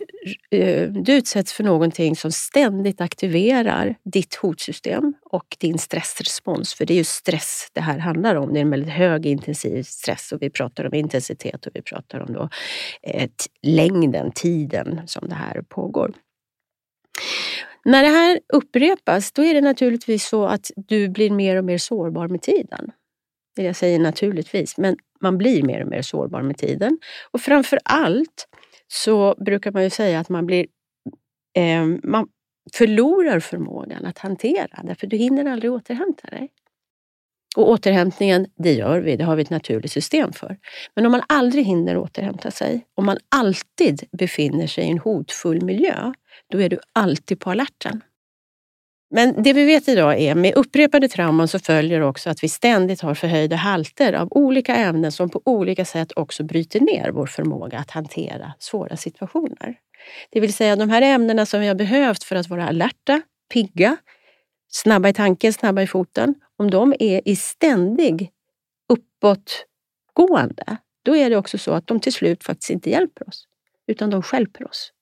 eh, 0.51 0.89
du 0.89 1.13
utsätts 1.13 1.53
för 1.53 1.65
någonting 1.65 2.17
som 2.17 2.33
ständigt 2.33 3.01
aktiverar 3.01 3.95
ditt 4.03 4.35
hotsystem 4.35 5.15
och 5.23 5.57
din 5.59 5.79
stressrespons. 5.79 6.75
För 6.75 6.87
det 6.87 6.95
är 6.95 6.99
ju 6.99 7.05
stress 7.05 7.69
det 7.73 7.81
här 7.81 7.99
handlar 7.99 8.35
om. 8.35 8.53
Det 8.53 8.59
är 8.59 8.63
en 8.63 8.71
väldigt 8.71 8.93
hög 8.93 9.27
intensiv 9.27 9.83
stress 9.83 10.33
och 10.33 10.43
vi 10.43 10.51
pratar 10.51 10.85
om 10.85 10.95
intensitet 10.95 11.67
och 11.67 11.73
vi 11.75 11.83
pratar 11.83 12.21
om 12.21 12.33
då, 12.33 12.49
eh, 13.03 13.25
ett, 13.25 13.47
längden, 13.63 14.33
tiden 14.33 15.01
som 15.07 15.29
det 15.29 15.35
här 15.35 15.63
pågår. 15.69 16.13
När 17.85 18.03
det 18.03 18.09
här 18.09 18.41
upprepas, 18.53 19.33
då 19.33 19.45
är 19.45 19.55
det 19.55 19.61
naturligtvis 19.61 20.29
så 20.29 20.45
att 20.47 20.71
du 20.77 21.09
blir 21.09 21.31
mer 21.31 21.57
och 21.57 21.65
mer 21.65 21.79
sårbar 21.79 22.29
med 22.29 22.43
tiden. 22.43 22.93
Det 23.57 23.63
Jag 23.63 23.77
säger 23.77 23.99
naturligtvis, 23.99 24.79
men 24.79 24.97
man 25.21 25.39
blir 25.39 25.63
mer 25.63 25.83
och 25.83 25.89
mer 25.89 26.03
sårbar 26.03 26.43
med 26.43 26.59
tiden. 26.59 26.99
Och 27.31 27.41
framför 27.41 27.79
allt 27.85 28.49
så 28.89 29.35
brukar 29.45 29.73
man 29.73 29.83
ju 29.83 29.91
säga 29.91 30.21
att 30.21 30.29
man 30.29 30.47
blir 30.47 30.67
eh, 31.57 31.87
man 32.03 32.29
förlorar 32.73 33.41
förmågan 33.41 34.07
att 34.07 34.19
hantera, 34.19 34.83
därför 34.85 35.07
du 35.07 35.17
hinner 35.17 35.45
aldrig 35.45 35.73
återhämta 35.73 36.29
dig. 36.29 36.51
Och 37.57 37.71
återhämtningen, 37.71 38.47
det 38.57 38.73
gör 38.73 39.01
vi, 39.01 39.17
det 39.17 39.25
har 39.25 39.37
vi 39.37 39.43
ett 39.43 39.51
naturligt 39.51 39.93
system 39.93 40.33
för. 40.33 40.59
Men 40.95 41.07
om 41.07 41.13
man 41.13 41.23
aldrig 41.29 41.65
hinner 41.65 41.97
återhämta 41.97 42.51
sig, 42.51 42.87
om 42.95 43.07
man 43.07 43.19
alltid 43.29 44.03
befinner 44.19 44.67
sig 44.67 44.85
i 44.85 44.91
en 44.91 44.99
hotfull 44.99 45.65
miljö, 45.65 46.13
då 46.51 46.63
är 46.63 46.69
du 46.69 46.79
alltid 46.93 47.41
på 47.41 47.51
alerten. 47.51 48.01
Men 49.15 49.43
det 49.43 49.53
vi 49.53 49.65
vet 49.65 49.89
idag 49.89 50.21
är 50.21 50.35
med 50.35 50.55
upprepade 50.55 51.09
trauman 51.09 51.49
så 51.49 51.59
följer 51.59 52.01
också 52.01 52.31
att 52.31 52.45
vi 52.45 52.49
ständigt 52.49 53.01
har 53.01 53.15
förhöjda 53.15 53.57
halter 53.57 54.13
av 54.13 54.29
olika 54.31 54.77
ämnen 54.77 55.13
som 55.13 55.31
på 55.31 55.43
olika 55.45 55.85
sätt 55.85 56.13
också 56.17 56.45
bryter 56.45 56.81
ner 56.81 57.11
vår 57.11 57.27
förmåga 57.27 57.79
att 57.79 57.91
hantera 57.91 58.53
svåra 58.59 58.97
situationer. 58.97 59.77
Det 60.31 60.41
vill 60.41 60.55
säga 60.55 60.77
de 60.77 60.91
här 60.91 61.03
ämnena 61.03 61.47
som 61.47 61.61
vi 61.61 61.67
har 61.67 61.75
behövt 61.75 62.25
för 62.25 62.37
att 62.37 62.49
vara 62.49 62.69
alerta, 62.69 63.23
pigga, 63.53 63.97
snabba 64.69 65.09
i 65.09 65.13
tanken, 65.13 65.53
snabba 65.53 65.83
i 65.83 65.87
foten. 65.87 66.35
Om 66.57 66.71
de 66.71 66.95
är 66.99 67.29
i 67.29 67.37
ständig 67.37 68.31
uppåtgående, 68.89 70.77
då 71.03 71.17
är 71.17 71.31
det 71.31 71.37
också 71.37 71.59
så 71.59 71.73
att 71.73 71.87
de 71.87 72.01
till 72.01 72.13
slut 72.13 72.45
faktiskt 72.45 72.71
inte 72.71 72.91
hjälper 72.91 73.29
oss, 73.29 73.47
utan 73.87 74.11
de 74.11 74.23
stjälper 74.23 74.69
oss. 74.69 74.93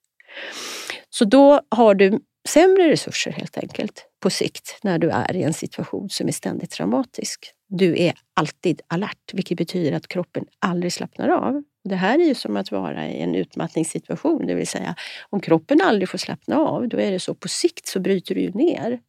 Så 1.10 1.24
då 1.24 1.60
har 1.68 1.94
du 1.94 2.20
sämre 2.52 2.90
resurser 2.90 3.30
helt 3.30 3.58
enkelt 3.58 4.06
på 4.20 4.30
sikt 4.30 4.78
när 4.82 4.98
du 4.98 5.10
är 5.10 5.36
i 5.36 5.42
en 5.42 5.54
situation 5.54 6.10
som 6.10 6.28
är 6.28 6.32
ständigt 6.32 6.70
traumatisk. 6.70 7.52
Du 7.68 8.02
är 8.02 8.14
alltid 8.34 8.80
alert, 8.86 9.34
vilket 9.34 9.58
betyder 9.58 9.92
att 9.92 10.08
kroppen 10.08 10.44
aldrig 10.58 10.92
slappnar 10.92 11.28
av. 11.28 11.62
Det 11.84 11.96
här 11.96 12.18
är 12.18 12.24
ju 12.24 12.34
som 12.34 12.56
att 12.56 12.72
vara 12.72 13.08
i 13.08 13.20
en 13.20 13.34
utmattningssituation, 13.34 14.46
det 14.46 14.54
vill 14.54 14.66
säga 14.66 14.94
om 15.30 15.40
kroppen 15.40 15.80
aldrig 15.80 16.08
får 16.08 16.18
slappna 16.18 16.56
av, 16.56 16.88
då 16.88 17.00
är 17.00 17.10
det 17.10 17.20
så 17.20 17.34
på 17.34 17.48
sikt 17.48 17.86
så 17.86 18.00
bryter 18.00 18.34
du 18.34 18.40
ju 18.40 18.50
ner 18.50 19.00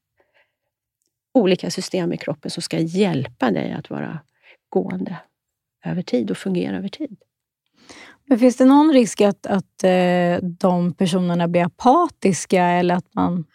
olika 1.33 1.71
system 1.71 2.13
i 2.13 2.17
kroppen 2.17 2.51
som 2.51 2.63
ska 2.63 2.79
hjälpa 2.79 3.51
dig 3.51 3.71
att 3.71 3.89
vara 3.89 4.19
gående 4.69 5.17
över 5.85 6.01
tid 6.01 6.31
och 6.31 6.37
fungera 6.37 6.77
över 6.77 6.89
tid. 6.89 7.17
Men 8.31 8.39
finns 8.39 8.57
det 8.57 8.65
någon 8.65 8.93
risk 8.93 9.21
att, 9.21 9.45
att 9.45 9.83
eh, 9.83 10.37
de 10.41 10.93
personerna 10.93 11.47
blir 11.47 11.65
apatiska 11.65 12.63
eller 12.63 12.95
att 12.95 13.13
man 13.13 13.45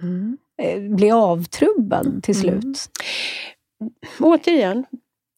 eh, 0.63 0.81
blir 0.81 1.33
avtrubbad 1.33 2.23
till 2.23 2.35
slut? 2.35 2.91
Återigen, 4.21 4.85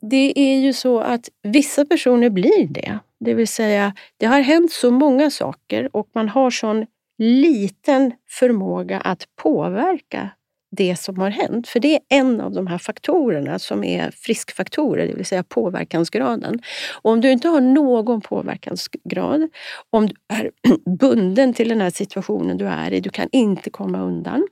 det 0.02 0.38
är 0.38 0.58
ju 0.58 0.72
så 0.72 1.00
att 1.00 1.28
vissa 1.42 1.84
personer 1.84 2.30
blir 2.30 2.68
det. 2.68 2.98
Det 3.20 3.34
vill 3.34 3.48
säga, 3.48 3.94
det 4.16 4.26
har 4.26 4.40
hänt 4.40 4.72
så 4.72 4.90
många 4.90 5.30
saker 5.30 5.96
och 5.96 6.08
man 6.14 6.28
har 6.28 6.50
sån 6.50 6.86
liten 7.18 8.12
förmåga 8.28 9.00
att 9.00 9.24
påverka 9.42 10.30
det 10.70 10.96
som 10.96 11.18
har 11.18 11.30
hänt. 11.30 11.68
För 11.68 11.80
det 11.80 11.94
är 11.94 12.00
en 12.08 12.40
av 12.40 12.52
de 12.52 12.66
här 12.66 12.78
faktorerna 12.78 13.58
som 13.58 13.84
är 13.84 14.10
friskfaktorer, 14.10 15.06
det 15.06 15.14
vill 15.14 15.26
säga 15.26 15.42
påverkansgraden. 15.42 16.60
Och 17.02 17.10
om 17.10 17.20
du 17.20 17.30
inte 17.30 17.48
har 17.48 17.60
någon 17.60 18.20
påverkansgrad, 18.20 19.48
om 19.90 20.06
du 20.06 20.14
är 20.28 20.50
bunden 20.98 21.54
till 21.54 21.68
den 21.68 21.80
här 21.80 21.90
situationen 21.90 22.58
du 22.58 22.66
är 22.66 22.92
i, 22.92 23.00
du 23.00 23.10
kan 23.10 23.28
inte 23.32 23.70
komma 23.70 24.02
undan. 24.02 24.48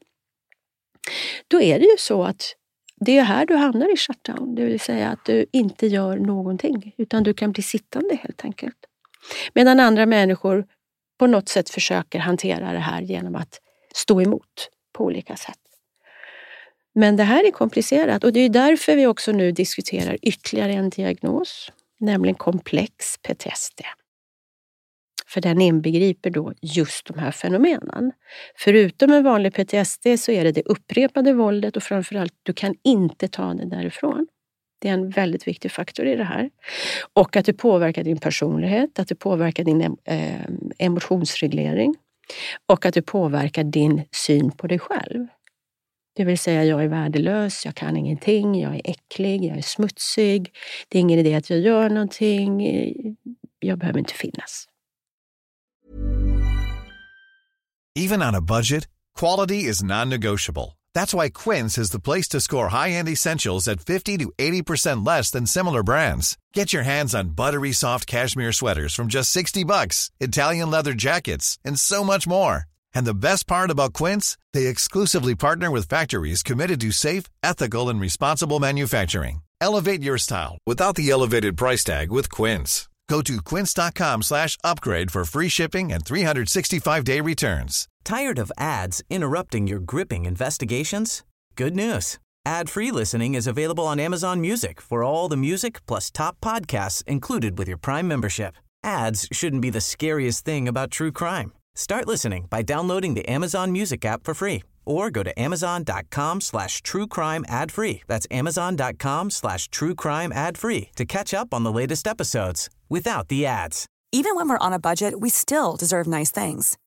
Då 1.48 1.62
är 1.62 1.78
det 1.78 1.84
ju 1.84 1.96
så 1.98 2.22
att 2.22 2.54
det 3.00 3.18
är 3.18 3.22
här 3.22 3.46
du 3.46 3.54
hamnar 3.54 3.92
i 3.92 3.96
shutdown, 3.96 4.54
det 4.54 4.64
vill 4.64 4.80
säga 4.80 5.08
att 5.08 5.24
du 5.24 5.46
inte 5.52 5.86
gör 5.86 6.16
någonting, 6.16 6.94
utan 6.96 7.22
du 7.22 7.34
kan 7.34 7.52
bli 7.52 7.62
sittande 7.62 8.16
helt 8.22 8.44
enkelt. 8.44 8.76
Medan 9.54 9.80
andra 9.80 10.06
människor 10.06 10.66
på 11.18 11.26
något 11.26 11.48
sätt 11.48 11.70
försöker 11.70 12.18
hantera 12.18 12.72
det 12.72 12.78
här 12.78 13.02
genom 13.02 13.36
att 13.36 13.60
stå 13.94 14.22
emot 14.22 14.68
på 14.92 15.04
olika 15.04 15.36
sätt. 15.36 15.65
Men 16.98 17.16
det 17.16 17.22
här 17.22 17.46
är 17.46 17.50
komplicerat 17.50 18.24
och 18.24 18.32
det 18.32 18.40
är 18.40 18.48
därför 18.48 18.96
vi 18.96 19.06
också 19.06 19.32
nu 19.32 19.52
diskuterar 19.52 20.18
ytterligare 20.22 20.72
en 20.72 20.90
diagnos, 20.90 21.72
nämligen 22.00 22.34
komplex 22.34 23.18
PTSD. 23.22 23.80
För 25.26 25.40
den 25.40 25.60
inbegriper 25.60 26.30
då 26.30 26.52
just 26.62 27.06
de 27.06 27.18
här 27.18 27.30
fenomenen. 27.30 28.12
Förutom 28.56 29.12
en 29.12 29.24
vanlig 29.24 29.54
PTSD 29.54 30.06
så 30.18 30.32
är 30.32 30.44
det 30.44 30.52
det 30.52 30.62
upprepade 30.62 31.32
våldet 31.32 31.76
och 31.76 31.82
framförallt, 31.82 32.32
du 32.42 32.52
kan 32.52 32.74
inte 32.84 33.28
ta 33.28 33.54
det 33.54 33.66
därifrån. 33.66 34.26
Det 34.78 34.88
är 34.88 34.92
en 34.92 35.10
väldigt 35.10 35.48
viktig 35.48 35.70
faktor 35.72 36.06
i 36.06 36.16
det 36.16 36.24
här. 36.24 36.50
Och 37.12 37.36
att 37.36 37.46
det 37.46 37.52
påverkar 37.52 38.04
din 38.04 38.18
personlighet, 38.18 38.98
att 38.98 39.08
det 39.08 39.14
påverkar 39.14 39.64
din 39.64 39.96
eh, 40.04 40.40
emotionsreglering 40.78 41.94
och 42.66 42.86
att 42.86 42.94
det 42.94 43.02
påverkar 43.02 43.64
din 43.64 44.02
syn 44.12 44.50
på 44.50 44.66
dig 44.66 44.78
själv. 44.78 45.26
Det 46.16 46.24
vill 46.24 46.38
säga, 46.38 46.64
jag 46.64 46.84
är 46.84 46.88
värdelös, 46.88 47.64
jag 47.64 47.74
kan 47.74 47.96
ingenting, 47.96 48.60
jag 48.60 48.74
är 48.74 48.80
äcklig, 48.84 49.44
jag 49.44 49.58
är 49.58 49.62
smutsig. 49.62 50.52
Det 50.88 50.98
är 50.98 51.00
ingen 51.00 51.18
idé 51.18 51.34
att 51.34 51.50
jag 51.50 51.60
gör 51.60 51.90
någonting. 51.90 52.62
Jag 53.58 53.78
behöver 53.78 53.98
inte 53.98 54.14
finnas. 54.14 54.68
Even 57.98 58.22
on 58.22 58.34
a 58.34 58.40
budget, 58.40 58.88
quality 59.18 59.64
is 59.68 59.82
non-negotiable. 59.82 60.76
That's 60.94 61.14
why 61.14 61.30
Quince 61.30 61.78
is 61.78 61.90
the 61.90 62.00
place 62.00 62.28
to 62.28 62.40
score 62.40 62.68
high-end 62.68 63.08
essentials 63.08 63.68
at 63.68 63.80
50 63.80 64.18
to 64.18 64.32
80% 64.38 65.06
less 65.06 65.30
than 65.30 65.46
similar 65.46 65.82
brands. 65.82 66.38
Get 66.54 66.72
your 66.72 66.84
hands 66.84 67.14
on 67.14 67.30
buttery 67.30 67.72
soft 67.72 68.06
cashmere 68.06 68.52
sweaters 68.52 68.94
from 68.94 69.08
just 69.08 69.30
60 69.30 69.64
bucks, 69.64 70.10
Italian 70.20 70.70
leather 70.70 70.94
jackets, 70.94 71.58
and 71.64 71.78
so 71.78 72.04
much 72.04 72.26
more. 72.26 72.64
And 72.96 73.06
the 73.06 73.22
best 73.28 73.46
part 73.46 73.70
about 73.70 73.92
Quince, 73.92 74.38
they 74.54 74.68
exclusively 74.68 75.34
partner 75.34 75.70
with 75.70 75.86
factories 75.86 76.42
committed 76.42 76.80
to 76.80 76.92
safe, 76.92 77.24
ethical, 77.42 77.90
and 77.90 78.00
responsible 78.00 78.58
manufacturing. 78.58 79.42
Elevate 79.60 80.02
your 80.02 80.16
style 80.16 80.56
without 80.66 80.94
the 80.96 81.10
elevated 81.10 81.58
price 81.58 81.84
tag 81.84 82.10
with 82.10 82.30
Quince. 82.30 82.88
Go 83.06 83.20
to 83.20 83.42
quince.com 83.42 84.22
slash 84.22 84.56
upgrade 84.64 85.10
for 85.10 85.26
free 85.26 85.50
shipping 85.50 85.92
and 85.92 86.06
365-day 86.06 87.20
returns. 87.20 87.86
Tired 88.02 88.38
of 88.38 88.50
ads 88.56 89.02
interrupting 89.10 89.66
your 89.66 89.78
gripping 89.78 90.24
investigations? 90.24 91.22
Good 91.54 91.76
news. 91.76 92.18
Ad-free 92.46 92.92
listening 92.92 93.34
is 93.34 93.46
available 93.46 93.84
on 93.86 94.00
Amazon 94.00 94.40
Music 94.40 94.80
for 94.80 95.04
all 95.04 95.28
the 95.28 95.36
music 95.36 95.84
plus 95.86 96.10
top 96.10 96.40
podcasts 96.40 97.04
included 97.06 97.58
with 97.58 97.68
your 97.68 97.78
Prime 97.78 98.08
membership. 98.08 98.56
Ads 98.82 99.28
shouldn't 99.32 99.62
be 99.62 99.70
the 99.70 99.82
scariest 99.82 100.46
thing 100.46 100.66
about 100.66 100.90
true 100.90 101.12
crime. 101.12 101.52
Start 101.76 102.08
listening 102.08 102.46
by 102.48 102.62
downloading 102.62 103.12
the 103.12 103.28
Amazon 103.28 103.70
Music 103.70 104.02
app 104.06 104.24
for 104.24 104.32
free 104.32 104.62
or 104.86 105.10
go 105.10 105.22
to 105.22 105.38
amazon.com 105.38 106.40
slash 106.40 106.80
true 106.80 107.06
crime 107.06 107.44
ad 107.48 107.70
free. 107.70 108.02
That's 108.06 108.26
amazon.com 108.30 109.30
slash 109.30 109.68
true 109.68 109.94
crime 109.94 110.32
ad 110.32 110.56
free 110.56 110.88
to 110.96 111.04
catch 111.04 111.34
up 111.34 111.52
on 111.52 111.64
the 111.64 111.72
latest 111.72 112.08
episodes 112.08 112.70
without 112.88 113.28
the 113.28 113.44
ads. 113.44 113.86
Even 114.10 114.36
when 114.36 114.48
we're 114.48 114.66
on 114.66 114.72
a 114.72 114.78
budget, 114.78 115.20
we 115.20 115.28
still 115.28 115.76
deserve 115.76 116.06
nice 116.06 116.30
things. 116.30 116.78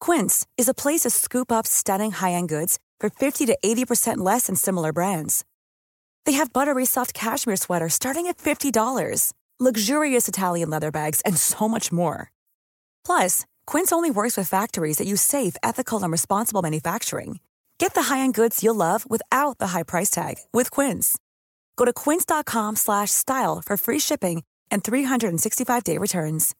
Quince 0.00 0.46
is 0.58 0.68
a 0.68 0.74
place 0.74 1.00
to 1.00 1.10
scoop 1.10 1.50
up 1.50 1.66
stunning 1.66 2.10
high-end 2.10 2.50
goods 2.50 2.78
for 3.00 3.08
50 3.08 3.46
to 3.46 3.56
80% 3.64 4.18
less 4.18 4.48
than 4.48 4.56
similar 4.56 4.92
brands. 4.92 5.46
They 6.26 6.32
have 6.32 6.52
buttery 6.52 6.84
soft 6.84 7.14
cashmere 7.14 7.56
sweaters 7.56 7.94
starting 7.94 8.26
at 8.26 8.36
$50, 8.36 9.32
luxurious 9.58 10.28
Italian 10.28 10.68
leather 10.68 10.90
bags, 10.90 11.22
and 11.22 11.38
so 11.38 11.68
much 11.68 11.90
more. 11.90 12.30
Plus, 13.06 13.46
Quince 13.66 13.92
only 13.92 14.10
works 14.10 14.36
with 14.36 14.48
factories 14.48 14.98
that 14.98 15.06
use 15.06 15.22
safe, 15.22 15.56
ethical, 15.62 16.02
and 16.02 16.12
responsible 16.12 16.62
manufacturing. 16.62 17.40
Get 17.78 17.94
the 17.94 18.14
high-end 18.14 18.34
goods 18.34 18.62
you'll 18.62 18.74
love 18.74 19.08
without 19.10 19.58
the 19.58 19.68
high 19.68 19.82
price 19.82 20.10
tag 20.10 20.34
with 20.52 20.70
Quince. 20.70 21.18
Go 21.76 21.84
to 21.84 21.92
quince.com/style 21.92 23.62
for 23.66 23.76
free 23.76 24.00
shipping 24.00 24.42
and 24.70 24.82
365-day 24.82 25.98
returns. 25.98 26.54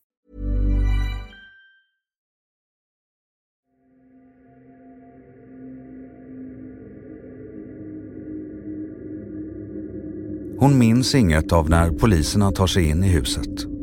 Hon 10.59 10.79
minns 10.79 11.15
inget 11.15 11.53
av 11.53 11.71
när 11.71 11.91
poliserna 11.91 12.53
tar 12.53 12.67
sig 12.67 12.89
in 12.89 13.05
i 13.05 13.09
huset. 13.09 13.76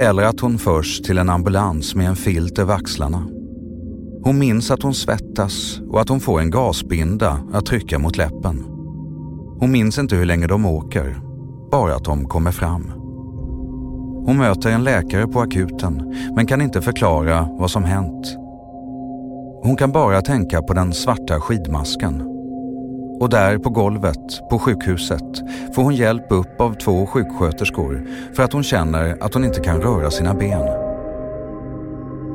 Eller 0.00 0.22
att 0.22 0.40
hon 0.40 0.58
förs 0.58 1.00
till 1.00 1.18
en 1.18 1.30
ambulans 1.30 1.94
med 1.94 2.08
en 2.08 2.16
filt 2.16 2.58
över 2.58 2.74
axlarna. 2.74 3.28
Hon 4.22 4.38
minns 4.38 4.70
att 4.70 4.82
hon 4.82 4.94
svettas 4.94 5.80
och 5.88 6.00
att 6.00 6.08
hon 6.08 6.20
får 6.20 6.40
en 6.40 6.50
gasbinda 6.50 7.40
att 7.52 7.66
trycka 7.66 7.98
mot 7.98 8.16
läppen. 8.16 8.64
Hon 9.60 9.72
minns 9.72 9.98
inte 9.98 10.16
hur 10.16 10.24
länge 10.24 10.46
de 10.46 10.66
åker, 10.66 11.20
bara 11.70 11.94
att 11.94 12.04
de 12.04 12.24
kommer 12.24 12.50
fram. 12.50 12.92
Hon 14.26 14.36
möter 14.36 14.70
en 14.70 14.84
läkare 14.84 15.26
på 15.26 15.40
akuten 15.40 16.14
men 16.36 16.46
kan 16.46 16.60
inte 16.60 16.82
förklara 16.82 17.48
vad 17.58 17.70
som 17.70 17.84
hänt. 17.84 18.36
Hon 19.62 19.76
kan 19.76 19.92
bara 19.92 20.22
tänka 20.22 20.62
på 20.62 20.72
den 20.74 20.92
svarta 20.92 21.40
skidmasken. 21.40 22.37
Och 23.20 23.28
där 23.28 23.58
på 23.58 23.70
golvet 23.70 24.48
på 24.50 24.58
sjukhuset 24.58 25.42
får 25.74 25.82
hon 25.82 25.94
hjälp 25.94 26.26
upp 26.30 26.60
av 26.60 26.74
två 26.74 27.06
sjuksköterskor 27.06 28.06
för 28.36 28.42
att 28.42 28.52
hon 28.52 28.62
känner 28.62 29.16
att 29.20 29.34
hon 29.34 29.44
inte 29.44 29.60
kan 29.60 29.80
röra 29.80 30.10
sina 30.10 30.34
ben. 30.34 30.88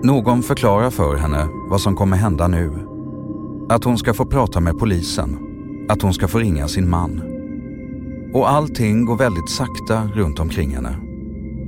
Någon 0.03 0.43
förklarar 0.43 0.89
för 0.89 1.15
henne 1.15 1.47
vad 1.69 1.81
som 1.81 1.95
kommer 1.95 2.17
hända 2.17 2.47
nu. 2.47 2.71
Att 3.69 3.83
hon 3.83 3.97
ska 3.97 4.13
få 4.13 4.25
prata 4.25 4.59
med 4.59 4.79
polisen. 4.79 5.39
Att 5.89 6.01
hon 6.01 6.13
ska 6.13 6.27
få 6.27 6.39
ringa 6.39 6.67
sin 6.67 6.89
man. 6.89 7.21
Och 8.33 8.49
allting 8.49 9.05
går 9.05 9.17
väldigt 9.17 9.49
sakta 9.49 10.09
runt 10.15 10.39
omkring 10.39 10.75
henne. 10.75 10.97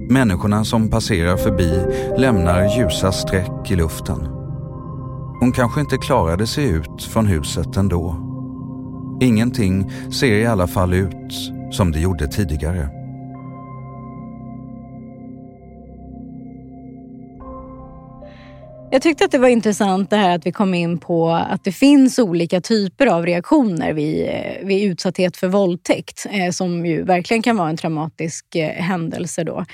Människorna 0.10 0.66
som 0.66 0.90
passerar 0.90 1.38
förbi 1.38 1.86
lämnar 2.18 2.78
ljusa 2.78 3.12
streck 3.12 3.72
i 3.72 3.76
luften. 3.76 4.28
Hon 5.40 5.52
kanske 5.52 5.80
inte 5.80 5.98
klarade 5.98 6.48
sig 6.48 6.66
ut 6.66 7.04
från 7.04 7.26
huset 7.26 7.78
ändå. 7.78 8.25
Ingenting 9.22 9.92
ser 10.12 10.36
i 10.36 10.46
alla 10.46 10.68
fall 10.68 10.94
ut 10.94 11.34
som 11.72 11.92
det 11.92 12.00
gjorde 12.00 12.28
tidigare. 12.28 12.95
Jag 18.96 19.02
tyckte 19.02 19.26
att 19.26 19.32
det 19.32 19.38
var 19.38 19.48
intressant 19.48 20.10
det 20.10 20.16
här 20.16 20.36
att 20.36 20.46
vi 20.46 20.52
kom 20.52 20.74
in 20.74 20.98
på 20.98 21.30
att 21.30 21.64
det 21.64 21.72
finns 21.72 22.20
olika 22.20 22.62
typer 22.62 23.08
av 23.08 23.26
reaktioner 23.26 23.94
vid, 23.94 24.28
eh, 24.28 24.66
vid 24.66 24.84
utsatthet 24.92 25.38
för 25.38 25.48
våldtäkt 25.48 26.26
eh, 26.32 26.52
som 26.52 26.86
ju 26.86 27.04
verkligen 27.04 27.44
kan 27.44 27.58
vara 27.58 27.70
en 27.70 27.78
traumatisk 27.78 28.56
eh, 28.56 28.70
händelse. 28.70 29.44
Då. 29.44 29.66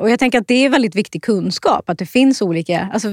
Och 0.00 0.10
jag 0.10 0.18
tänker 0.18 0.38
att 0.38 0.48
det 0.48 0.64
är 0.64 0.68
väldigt 0.68 0.94
viktig 0.94 1.22
kunskap 1.22 1.90
att 1.90 1.98
det 1.98 2.06
finns 2.06 2.42
olika, 2.42 2.90
alltså, 2.92 3.08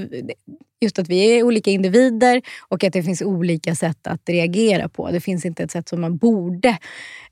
just 0.82 1.00
att 1.00 1.10
vi 1.10 1.38
är 1.38 1.44
olika 1.44 1.72
individer 1.72 2.42
och 2.68 2.84
att 2.84 2.94
det 2.94 3.04
finns 3.04 3.22
olika 3.22 3.76
sätt 3.76 4.08
att 4.08 4.30
reagera 4.30 4.90
på. 4.90 5.12
Det 5.12 5.22
finns 5.22 5.46
inte 5.46 5.64
ett 5.64 5.72
sätt 5.72 5.90
som 5.90 6.02
man 6.02 6.18
borde 6.18 6.78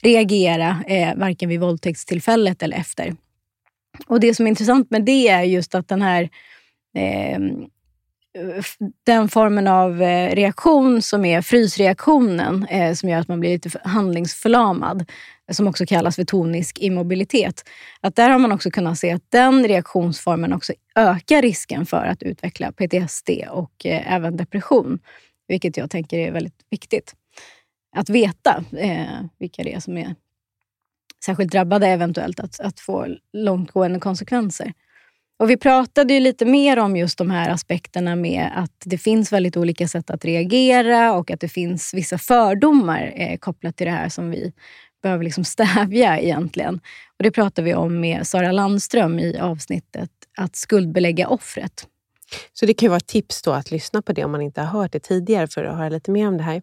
reagera 0.01 0.84
eh, 0.88 1.16
varken 1.16 1.49
vid 1.49 1.59
våldtäktstillfället 1.59 2.64
eller 2.64 2.78
efter. 2.78 3.16
Och 4.07 4.20
Det 4.20 4.34
som 4.34 4.45
är 4.45 4.49
intressant 4.49 4.91
med 4.91 5.05
det 5.05 5.28
är 5.28 5.43
just 5.43 5.76
att 5.76 5.88
den 5.88 6.01
här 6.01 6.30
eh, 6.97 7.39
Eh, 8.38 8.63
den 9.03 9.29
formen 9.29 9.67
av 9.67 10.01
eh, 10.01 10.36
reaktion 10.36 11.01
som 11.01 11.25
är 11.25 11.41
frysreaktionen, 11.41 12.65
eh, 12.65 12.93
som 12.93 13.09
gör 13.09 13.19
att 13.19 13.27
man 13.27 13.39
blir 13.39 13.49
lite 13.49 13.79
handlingsförlamad, 13.84 15.11
som 15.51 15.67
också 15.67 15.86
kallas 15.86 16.15
för 16.15 16.23
tonisk 16.23 16.79
immobilitet. 16.79 17.63
Att 18.01 18.15
där 18.15 18.29
har 18.29 18.39
man 18.39 18.51
också 18.51 18.71
kunnat 18.71 18.99
se 18.99 19.11
att 19.11 19.31
den 19.31 19.67
reaktionsformen 19.67 20.53
också 20.53 20.73
ökar 20.95 21.41
risken 21.41 21.86
för 21.86 22.05
att 22.05 22.23
utveckla 22.23 22.71
PTSD 22.71 23.29
och 23.49 23.86
även 23.86 24.38
depression. 24.38 24.99
Vilket 25.47 25.77
jag 25.77 25.89
tänker 25.89 26.17
är 26.19 26.31
väldigt 26.31 26.65
viktigt. 26.69 27.15
Att 27.95 28.09
veta 28.09 28.63
vilka 29.39 29.63
det 29.63 29.73
är 29.73 29.79
som 29.79 29.97
är 29.97 30.15
särskilt 31.25 31.51
drabbade 31.51 31.88
eventuellt 31.88 32.39
att, 32.39 32.59
att 32.59 32.79
få 32.79 33.07
långtgående 33.34 33.99
konsekvenser. 33.99 34.73
Och 35.43 35.49
Vi 35.49 35.57
pratade 35.57 36.13
ju 36.13 36.19
lite 36.19 36.45
mer 36.45 36.79
om 36.79 36.95
just 36.95 37.17
de 37.17 37.31
här 37.31 37.49
aspekterna 37.49 38.15
med 38.15 38.51
att 38.55 38.81
det 38.85 38.97
finns 38.97 39.31
väldigt 39.31 39.57
olika 39.57 39.87
sätt 39.87 40.09
att 40.09 40.25
reagera 40.25 41.13
och 41.13 41.31
att 41.31 41.39
det 41.39 41.47
finns 41.47 41.93
vissa 41.93 42.17
fördomar 42.17 43.13
eh, 43.15 43.37
kopplat 43.37 43.77
till 43.77 43.85
det 43.85 43.91
här 43.91 44.09
som 44.09 44.29
vi 44.29 44.53
behöver 45.01 45.23
liksom 45.23 45.43
stävja 45.43 46.19
egentligen. 46.19 46.75
Och 47.17 47.23
Det 47.23 47.31
pratade 47.31 47.65
vi 47.65 47.73
om 47.73 47.99
med 47.99 48.27
Sara 48.27 48.51
Landström 48.51 49.19
i 49.19 49.39
avsnittet 49.39 50.09
Att 50.37 50.55
skuldbelägga 50.55 51.27
offret. 51.27 51.87
Så 52.53 52.65
det 52.65 52.73
kan 52.73 52.89
vara 52.89 52.97
ett 52.97 53.07
tips 53.07 53.41
då 53.41 53.51
att 53.51 53.71
lyssna 53.71 54.01
på 54.01 54.13
det 54.13 54.23
om 54.23 54.31
man 54.31 54.41
inte 54.41 54.61
har 54.61 54.79
hört 54.81 54.91
det 54.91 54.99
tidigare 54.99 55.47
för 55.47 55.65
att 55.65 55.77
höra 55.77 55.89
lite 55.89 56.11
mer 56.11 56.27
om 56.27 56.37
det 56.37 56.43
här. 56.43 56.61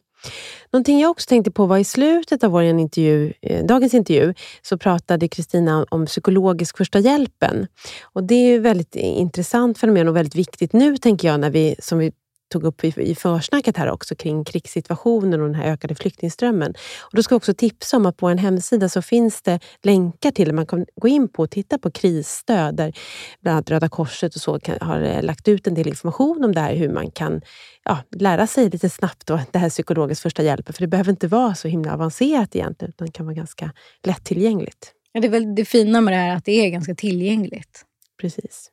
Någonting 0.73 1.01
jag 1.01 1.11
också 1.11 1.29
tänkte 1.29 1.51
på 1.51 1.67
var 1.67 1.79
i 1.79 1.85
slutet 1.85 2.45
av 2.45 2.51
vår 2.51 2.63
intervju, 2.63 3.33
eh, 3.43 3.65
dagens 3.65 3.95
intervju 3.95 4.35
så 4.63 4.79
pratade 4.79 5.29
Kristina 5.29 5.87
om 5.91 6.07
psykologisk 6.07 6.77
första 6.77 6.99
hjälpen. 6.99 7.67
Och 8.03 8.25
Det 8.25 8.35
är 8.35 8.57
ett 8.57 8.63
väldigt 8.63 8.97
intressant 8.97 9.79
fenomen 9.79 10.09
och 10.09 10.17
väldigt 10.17 10.37
viktigt 10.37 10.73
nu, 10.73 10.97
tänker 10.97 11.29
jag, 11.29 11.41
när 11.41 11.51
vi, 11.51 11.77
som 11.79 11.99
vi 11.99 12.13
tog 12.51 12.65
upp 12.65 12.85
i, 12.85 13.15
försnacket 13.15 13.77
här 13.77 13.91
också 13.91 14.15
kring 14.15 14.45
krigssituationen 14.45 15.41
och 15.41 15.47
den 15.47 15.55
här 15.55 15.73
ökade 15.73 15.95
flyktingströmmen. 15.95 16.75
Och 17.01 17.17
då 17.17 17.23
ska 17.23 17.33
jag 17.33 17.37
också 17.37 17.55
tipsa 17.55 17.97
om 17.97 18.07
att 18.07 18.17
på 18.17 18.29
en 18.29 18.39
hemsida 18.39 18.89
så 18.89 19.03
finns 19.03 19.43
det 19.43 19.61
länkar 19.83 20.31
till 20.31 20.53
man 20.53 20.67
kan 20.67 20.87
gå 20.97 21.09
in 21.09 21.29
på 21.29 21.43
och 21.43 21.51
titta 21.51 21.79
på 21.79 21.91
krisstöd 21.91 22.77
där 22.77 22.93
bland 23.41 23.55
annat 23.55 23.71
Röda 23.71 23.89
Korset 23.89 24.35
och 24.35 24.41
så 24.41 24.61
kan, 24.61 24.79
har 24.81 25.01
eh, 25.01 25.23
lagt 25.23 25.49
ut 25.49 25.67
en 25.67 25.75
del 25.75 25.89
information 25.89 26.45
om 26.45 26.55
det 26.55 26.61
här, 26.61 26.75
hur 26.75 26.89
man 26.89 27.11
kan 27.11 27.41
ja, 27.85 27.99
lära 28.17 28.47
sig 28.47 28.71
lite 28.71 28.91
snabbt 28.91 29.27
då, 29.27 29.41
det 29.51 29.59
här 29.59 29.71
psykologiskt 29.71 30.23
första 30.23 30.43
hjälpen. 30.43 30.73
För 30.75 30.81
det 30.83 30.89
behöver 30.89 31.11
inte 31.11 31.29
vara 31.29 31.55
så 31.55 31.69
himla 31.69 31.95
avancerat 31.95 32.57
egentligen, 32.57 32.91
utan 32.91 33.07
det 33.07 33.13
kan 33.13 33.27
vara 33.27 33.35
ganska 33.35 33.73
lättillgängligt. 34.03 34.93
Ja, 35.13 35.21
det 35.21 35.27
är 35.27 35.31
väl 35.31 35.55
det 35.55 35.65
fina 35.65 36.01
med 36.01 36.15
det 36.15 36.19
här, 36.19 36.37
att 36.37 36.45
det 36.45 36.53
är 36.53 36.71
ganska 36.71 36.95
tillgängligt. 36.95 37.85
Precis. 38.21 38.71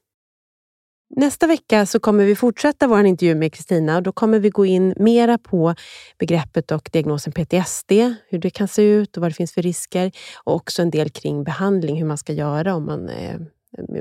Nästa 1.09 1.47
vecka 1.47 1.85
så 1.85 1.99
kommer 1.99 2.25
vi 2.25 2.35
fortsätta 2.35 2.87
vår 2.87 3.05
intervju 3.05 3.35
med 3.35 3.53
Kristina 3.53 3.97
och 3.97 4.03
då 4.03 4.11
kommer 4.11 4.39
vi 4.39 4.49
gå 4.49 4.65
in 4.65 4.93
mera 4.97 5.37
på 5.37 5.75
begreppet 6.19 6.71
och 6.71 6.89
diagnosen 6.93 7.33
PTSD, 7.33 7.91
hur 8.29 8.39
det 8.39 8.49
kan 8.49 8.67
se 8.67 8.81
ut 8.81 9.17
och 9.17 9.21
vad 9.21 9.31
det 9.31 9.35
finns 9.35 9.53
för 9.53 9.61
risker 9.61 10.11
och 10.43 10.55
också 10.55 10.81
en 10.81 10.89
del 10.89 11.09
kring 11.09 11.43
behandling, 11.43 11.97
hur 11.97 12.05
man 12.05 12.17
ska 12.17 12.33
göra 12.33 12.75
om 12.75 12.85
man, 12.85 13.09
eh, 13.09 13.39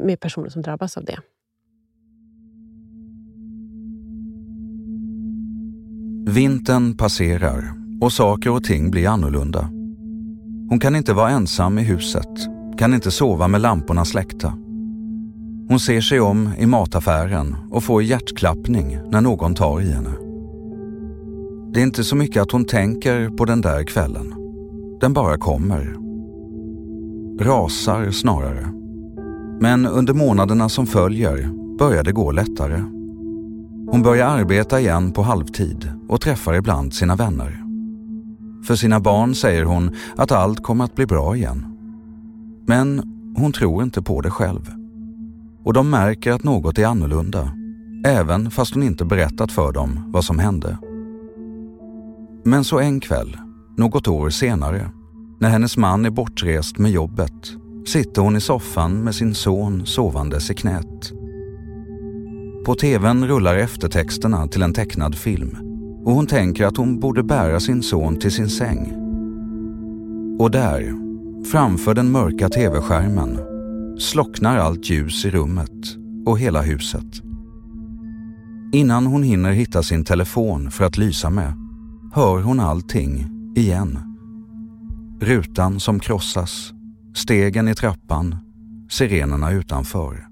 med 0.02 0.20
personer 0.20 0.48
som 0.48 0.62
drabbas 0.62 0.96
av 0.96 1.04
det. 1.04 1.18
Vintern 6.30 6.96
passerar 6.96 7.64
och 8.00 8.12
saker 8.12 8.50
och 8.50 8.64
ting 8.64 8.90
blir 8.90 9.08
annorlunda. 9.08 9.60
Hon 10.70 10.80
kan 10.80 10.96
inte 10.96 11.12
vara 11.12 11.30
ensam 11.30 11.78
i 11.78 11.82
huset, 11.82 12.28
kan 12.78 12.94
inte 12.94 13.10
sova 13.10 13.48
med 13.48 13.60
lamporna 13.60 14.04
släckta. 14.04 14.65
Hon 15.68 15.80
ser 15.80 16.00
sig 16.00 16.20
om 16.20 16.50
i 16.58 16.66
mataffären 16.66 17.56
och 17.70 17.84
får 17.84 18.02
hjärtklappning 18.02 18.98
när 19.10 19.20
någon 19.20 19.54
tar 19.54 19.80
i 19.80 19.92
henne. 19.92 20.10
Det 21.72 21.80
är 21.80 21.84
inte 21.84 22.04
så 22.04 22.16
mycket 22.16 22.42
att 22.42 22.50
hon 22.50 22.64
tänker 22.64 23.28
på 23.28 23.44
den 23.44 23.60
där 23.60 23.84
kvällen. 23.84 24.34
Den 25.00 25.12
bara 25.12 25.38
kommer. 25.38 25.96
Rasar 27.40 28.10
snarare. 28.10 28.72
Men 29.60 29.86
under 29.86 30.14
månaderna 30.14 30.68
som 30.68 30.86
följer 30.86 31.50
börjar 31.78 32.04
det 32.04 32.12
gå 32.12 32.30
lättare. 32.30 32.80
Hon 33.90 34.02
börjar 34.02 34.26
arbeta 34.26 34.80
igen 34.80 35.12
på 35.12 35.22
halvtid 35.22 35.92
och 36.08 36.20
träffar 36.20 36.54
ibland 36.54 36.94
sina 36.94 37.16
vänner. 37.16 37.62
För 38.66 38.74
sina 38.74 39.00
barn 39.00 39.34
säger 39.34 39.64
hon 39.64 39.96
att 40.16 40.32
allt 40.32 40.62
kommer 40.62 40.84
att 40.84 40.94
bli 40.94 41.06
bra 41.06 41.36
igen. 41.36 41.66
Men 42.66 43.02
hon 43.36 43.52
tror 43.52 43.82
inte 43.82 44.02
på 44.02 44.20
det 44.20 44.30
själv. 44.30 44.70
Och 45.66 45.72
de 45.72 45.90
märker 45.90 46.32
att 46.32 46.44
något 46.44 46.78
är 46.78 46.86
annorlunda, 46.86 47.52
även 48.06 48.50
fast 48.50 48.74
hon 48.74 48.82
inte 48.82 49.04
berättat 49.04 49.52
för 49.52 49.72
dem 49.72 50.10
vad 50.12 50.24
som 50.24 50.38
hände. 50.38 50.78
Men 52.44 52.64
så 52.64 52.78
en 52.78 53.00
kväll, 53.00 53.36
något 53.76 54.08
år 54.08 54.30
senare, 54.30 54.90
när 55.40 55.48
hennes 55.48 55.76
man 55.76 56.06
är 56.06 56.10
bortrest 56.10 56.78
med 56.78 56.90
jobbet, 56.90 57.52
sitter 57.86 58.22
hon 58.22 58.36
i 58.36 58.40
soffan 58.40 59.04
med 59.04 59.14
sin 59.14 59.34
son 59.34 59.86
sovandes 59.86 60.50
i 60.50 60.54
knät. 60.54 61.12
På 62.66 62.74
tvn 62.74 63.26
rullar 63.26 63.56
eftertexterna 63.56 64.46
till 64.46 64.62
en 64.62 64.74
tecknad 64.74 65.14
film 65.14 65.56
och 66.04 66.12
hon 66.12 66.26
tänker 66.26 66.66
att 66.66 66.76
hon 66.76 67.00
borde 67.00 67.22
bära 67.22 67.60
sin 67.60 67.82
son 67.82 68.18
till 68.18 68.32
sin 68.32 68.48
säng. 68.48 68.92
Och 70.38 70.50
där, 70.50 70.94
framför 71.52 71.94
den 71.94 72.10
mörka 72.10 72.48
tv-skärmen, 72.48 73.55
slocknar 73.98 74.58
allt 74.58 74.90
ljus 74.90 75.24
i 75.24 75.30
rummet 75.30 75.96
och 76.26 76.38
hela 76.38 76.62
huset. 76.62 77.22
Innan 78.72 79.06
hon 79.06 79.22
hinner 79.22 79.52
hitta 79.52 79.82
sin 79.82 80.04
telefon 80.04 80.70
för 80.70 80.84
att 80.84 80.96
lysa 80.96 81.30
med 81.30 81.54
hör 82.12 82.42
hon 82.42 82.60
allting 82.60 83.28
igen. 83.56 83.98
Rutan 85.20 85.80
som 85.80 86.00
krossas, 86.00 86.72
stegen 87.14 87.68
i 87.68 87.74
trappan, 87.74 88.36
sirenerna 88.90 89.50
utanför. 89.50 90.26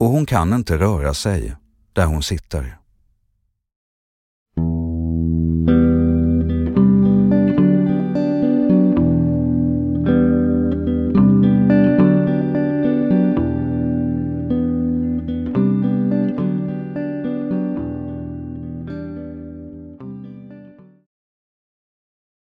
Och 0.00 0.06
hon 0.06 0.26
kan 0.26 0.52
inte 0.52 0.78
röra 0.78 1.14
sig 1.14 1.56
där 1.92 2.06
hon 2.06 2.22
sitter. 2.22 2.78